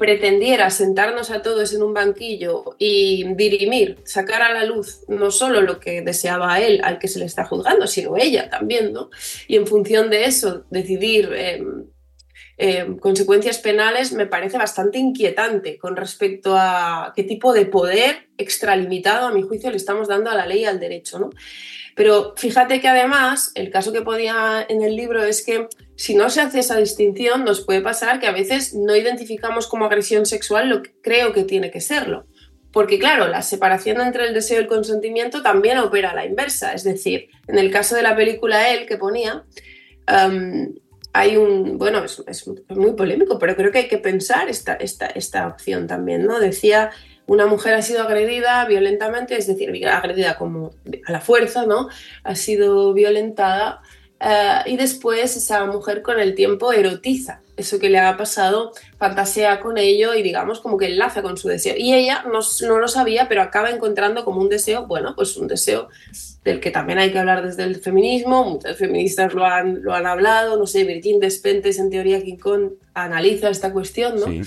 [0.00, 5.60] pretendiera sentarnos a todos en un banquillo y dirimir, sacar a la luz no solo
[5.60, 9.10] lo que deseaba él, al que se le está juzgando, sino ella también, ¿no?
[9.46, 11.62] Y en función de eso decidir eh,
[12.56, 19.26] eh, consecuencias penales me parece bastante inquietante con respecto a qué tipo de poder extralimitado,
[19.26, 21.28] a mi juicio, le estamos dando a la ley y al derecho, ¿no?
[22.00, 26.30] Pero fíjate que además el caso que ponía en el libro es que si no
[26.30, 30.70] se hace esa distinción nos puede pasar que a veces no identificamos como agresión sexual
[30.70, 32.24] lo que creo que tiene que serlo.
[32.72, 36.72] Porque claro, la separación entre el deseo y el consentimiento también opera a la inversa.
[36.72, 39.44] Es decir, en el caso de la película Él que ponía,
[41.12, 45.04] hay un, bueno, es, es, muy polémico, pero creo que hay que pensar esta, esta,
[45.04, 46.40] esta opción también, ¿no?
[46.40, 46.92] Decía,
[47.30, 50.72] una mujer ha sido agredida violentamente, es decir, agredida como
[51.06, 51.88] a la fuerza, ¿no?
[52.24, 53.82] Ha sido violentada
[54.20, 59.60] uh, y después esa mujer con el tiempo erotiza eso que le ha pasado, fantasea
[59.60, 61.76] con ello y digamos como que enlaza con su deseo.
[61.78, 65.46] Y ella no, no, lo sabía, pero acaba encontrando como un deseo, bueno, pues un
[65.46, 65.88] deseo
[66.42, 70.06] del que también hay que hablar desde el feminismo, muchas feministas lo han, lo han
[70.06, 74.26] hablado, no sé, Virgin Despentes en teoría King Kong analiza esta cuestión, ¿no?
[74.26, 74.42] Sí.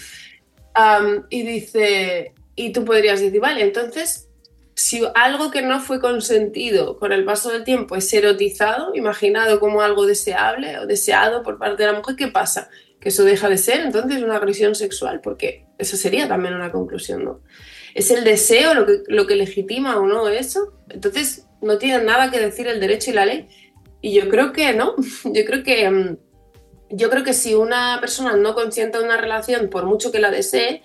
[0.75, 4.30] Um, y dice, y tú podrías decir, vale, entonces
[4.76, 9.82] si algo que no fue consentido con el paso del tiempo es erotizado, imaginado como
[9.82, 12.70] algo deseable o deseado por parte de la mujer, ¿qué pasa?
[12.99, 17.24] Que eso deja de ser entonces una agresión sexual, porque eso sería también una conclusión,
[17.24, 17.41] ¿no?
[17.93, 20.74] ¿Es el deseo lo que, lo que legitima o no eso?
[20.89, 23.47] Entonces no tienen nada que decir el derecho y la ley.
[24.01, 24.95] Y yo creo que no,
[25.26, 26.18] yo creo que, mm,
[26.89, 30.82] yo creo que si una persona no consiente una relación, por mucho que la desee,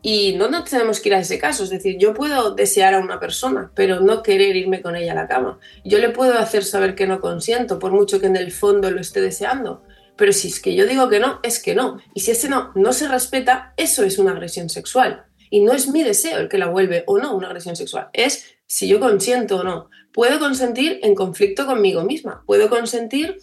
[0.00, 3.00] y no nos tenemos que ir a ese caso, es decir, yo puedo desear a
[3.00, 5.58] una persona, pero no querer irme con ella a la cama.
[5.84, 9.00] Yo le puedo hacer saber que no consiento, por mucho que en el fondo lo
[9.00, 9.82] esté deseando.
[10.16, 11.98] Pero si es que yo digo que no, es que no.
[12.14, 15.24] Y si ese no no se respeta, eso es una agresión sexual.
[15.50, 18.08] Y no es mi deseo el que la vuelve o no una agresión sexual.
[18.12, 19.90] Es si yo consiento o no.
[20.12, 22.42] Puedo consentir en conflicto conmigo misma.
[22.46, 23.38] Puedo consentir,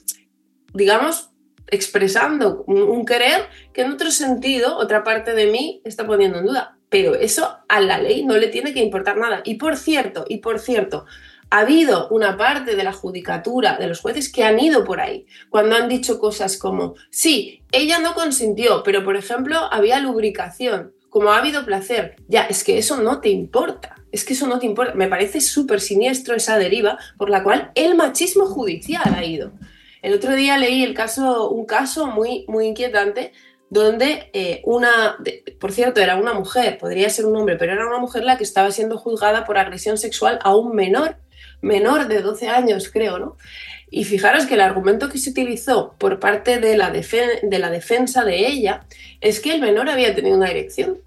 [0.74, 1.32] digamos,
[1.68, 6.78] expresando un, querer que en otro sentido otra parte de mí está poniendo en duda.
[6.90, 9.42] Pero eso a la ley no le tiene que importar nada.
[9.44, 11.06] Y por cierto, y por cierto,
[11.50, 15.26] ha habido una parte de la judicatura, de los jueces, que han ido por ahí,
[15.50, 21.32] cuando han dicho cosas como, sí, ella no consintió, pero por ejemplo había lubricación, como
[21.32, 22.16] ha habido placer.
[22.28, 23.96] Ya, es que eso no te importa.
[24.12, 24.94] Es que eso no te importa.
[24.96, 29.54] Me parece súper siniestro esa deriva por la cual el machismo judicial ha ido.
[30.06, 33.32] El otro día leí el caso, un caso muy, muy inquietante
[33.72, 35.18] donde eh, una,
[35.60, 38.44] por cierto, era una mujer, podría ser un hombre, pero era una mujer la que
[38.44, 41.18] estaba siendo juzgada por agresión sexual a un menor,
[41.64, 43.36] menor de 12 años, creo, ¿no?
[43.90, 48.24] Y fijaros que el argumento que se utilizó por parte de la, de la defensa
[48.24, 48.86] de ella
[49.22, 51.00] es que el menor había tenido una erección.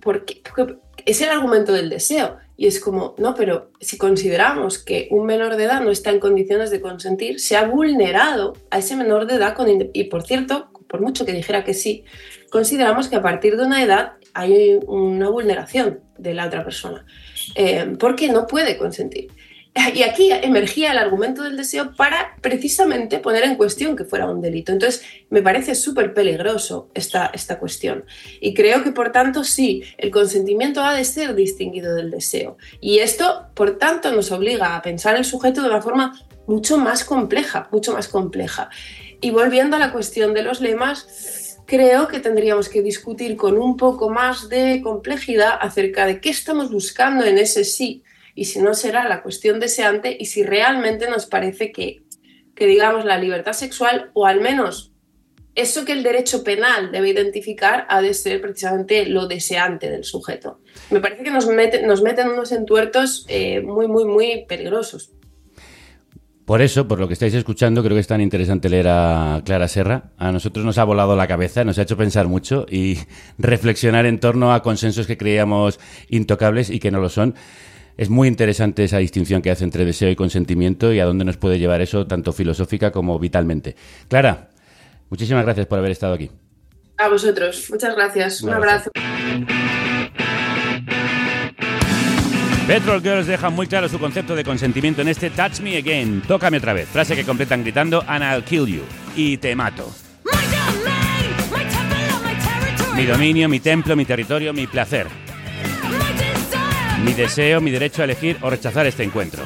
[0.00, 2.38] Porque, porque es el argumento del deseo.
[2.56, 6.20] Y es como, no, pero si consideramos que un menor de edad no está en
[6.20, 9.54] condiciones de consentir, se ha vulnerado a ese menor de edad.
[9.54, 12.04] Con, y por cierto, por mucho que dijera que sí,
[12.50, 17.04] consideramos que a partir de una edad hay una vulneración de la otra persona,
[17.54, 19.30] eh, porque no puede consentir.
[19.94, 24.42] Y aquí emergía el argumento del deseo para precisamente poner en cuestión que fuera un
[24.42, 24.70] delito.
[24.70, 28.04] Entonces, me parece súper peligroso esta, esta cuestión.
[28.40, 32.58] Y creo que, por tanto, sí, el consentimiento ha de ser distinguido del deseo.
[32.80, 37.04] Y esto, por tanto, nos obliga a pensar el sujeto de una forma mucho más
[37.04, 38.68] compleja, mucho más compleja.
[39.22, 43.78] Y volviendo a la cuestión de los lemas, creo que tendríamos que discutir con un
[43.78, 48.02] poco más de complejidad acerca de qué estamos buscando en ese sí
[48.34, 52.02] y si no será la cuestión deseante y si realmente nos parece que,
[52.54, 54.92] que digamos, la libertad sexual o al menos
[55.54, 60.60] eso que el derecho penal debe identificar ha de ser precisamente lo deseante del sujeto.
[60.90, 65.12] Me parece que nos, mete, nos meten unos entuertos eh, muy, muy, muy peligrosos.
[66.46, 69.68] Por eso, por lo que estáis escuchando, creo que es tan interesante leer a Clara
[69.68, 70.12] Serra.
[70.16, 72.98] A nosotros nos ha volado la cabeza, nos ha hecho pensar mucho y
[73.38, 75.78] reflexionar en torno a consensos que creíamos
[76.08, 77.34] intocables y que no lo son.
[77.96, 81.36] Es muy interesante esa distinción que hace entre deseo y consentimiento y a dónde nos
[81.36, 83.76] puede llevar eso, tanto filosófica como vitalmente.
[84.08, 84.48] Clara,
[85.10, 86.30] muchísimas gracias por haber estado aquí.
[86.98, 88.42] A vosotros, muchas gracias.
[88.42, 88.90] Un, Un abrazo.
[92.66, 96.58] Petrol Girls deja muy claro su concepto de consentimiento en este Touch Me Again, tócame
[96.58, 98.82] otra vez, frase que completan gritando And I'll kill you,
[99.16, 99.90] y te mato.
[102.94, 105.08] Mi dominio, mi templo, mi territorio, mi placer.
[107.04, 109.44] Mi deseo, mi derecho a elegir o rechazar este encuentro.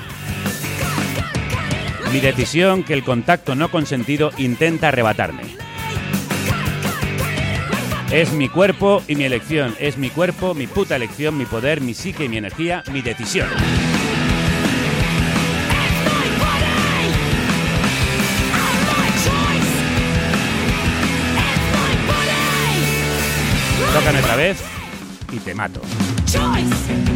[2.12, 5.42] Mi decisión que el contacto no consentido intenta arrebatarme.
[8.10, 9.74] Es mi cuerpo y mi elección.
[9.80, 13.48] Es mi cuerpo, mi puta elección, mi poder, mi psique y mi energía, mi decisión.
[23.92, 24.58] Tócame otra vez
[25.32, 25.80] y te mato.
[26.34, 27.15] No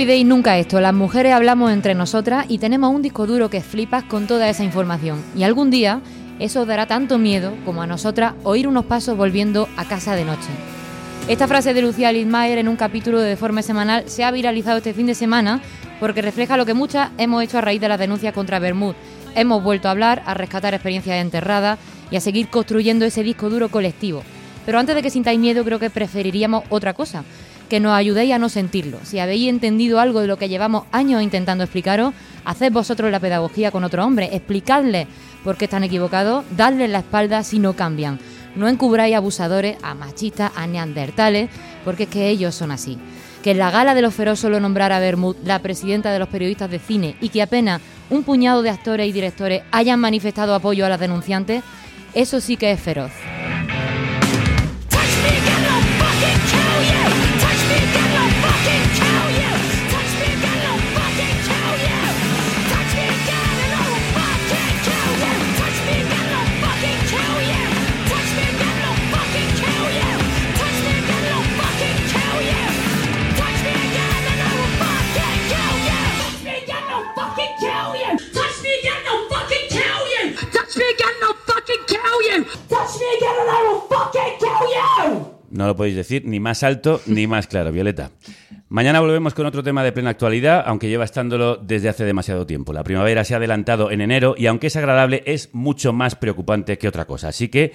[0.00, 4.02] olvidéis nunca esto, las mujeres hablamos entre nosotras y tenemos un disco duro que flipas
[4.04, 5.22] con toda esa información.
[5.36, 6.00] Y algún día
[6.38, 10.24] eso os dará tanto miedo como a nosotras oír unos pasos volviendo a casa de
[10.24, 10.48] noche.
[11.28, 14.94] Esta frase de Lucía Lidmayer en un capítulo de Deforme Semanal se ha viralizado este
[14.94, 15.60] fin de semana
[16.00, 18.94] porque refleja lo que muchas hemos hecho a raíz de las denuncias contra Bermud.
[19.34, 21.78] Hemos vuelto a hablar, a rescatar experiencias enterradas
[22.10, 24.22] y a seguir construyendo ese disco duro colectivo.
[24.64, 27.22] Pero antes de que sintáis miedo creo que preferiríamos otra cosa,
[27.70, 28.98] que nos ayudéis a no sentirlo.
[29.04, 32.12] Si habéis entendido algo de lo que llevamos años intentando explicaros,
[32.44, 35.06] haced vosotros la pedagogía con otro hombre, explicadles
[35.44, 38.18] por qué están equivocados, dadles la espalda si no cambian.
[38.56, 41.48] No encubráis abusadores, a machistas, a neandertales,
[41.84, 42.98] porque es que ellos son así.
[43.44, 46.70] Que en la gala de los feroz solo nombrara Bermud la presidenta de los periodistas
[46.70, 50.88] de cine y que apenas un puñado de actores y directores hayan manifestado apoyo a
[50.88, 51.62] las denunciantes,
[52.14, 53.12] eso sí que es feroz.
[85.50, 88.12] No lo podéis decir ni más alto ni más claro, Violeta.
[88.68, 92.72] Mañana volvemos con otro tema de plena actualidad, aunque lleva estándolo desde hace demasiado tiempo.
[92.72, 96.78] La primavera se ha adelantado en enero y aunque es agradable, es mucho más preocupante
[96.78, 97.28] que otra cosa.
[97.28, 97.72] Así que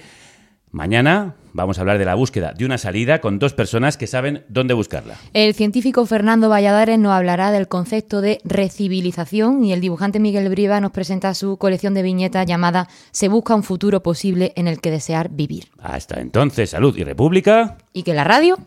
[0.70, 4.44] mañana vamos a hablar de la búsqueda de una salida con dos personas que saben
[4.48, 5.16] dónde buscarla.
[5.32, 10.80] El científico Fernando Valladares nos hablará del concepto de recivilización y el dibujante Miguel Briva
[10.80, 14.90] nos presenta su colección de viñetas llamada Se busca un futuro posible en el que
[14.90, 15.68] desear vivir.
[15.78, 17.78] Hasta entonces, salud y república.
[17.92, 18.58] Y que la radio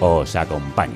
[0.00, 0.94] os acompañe.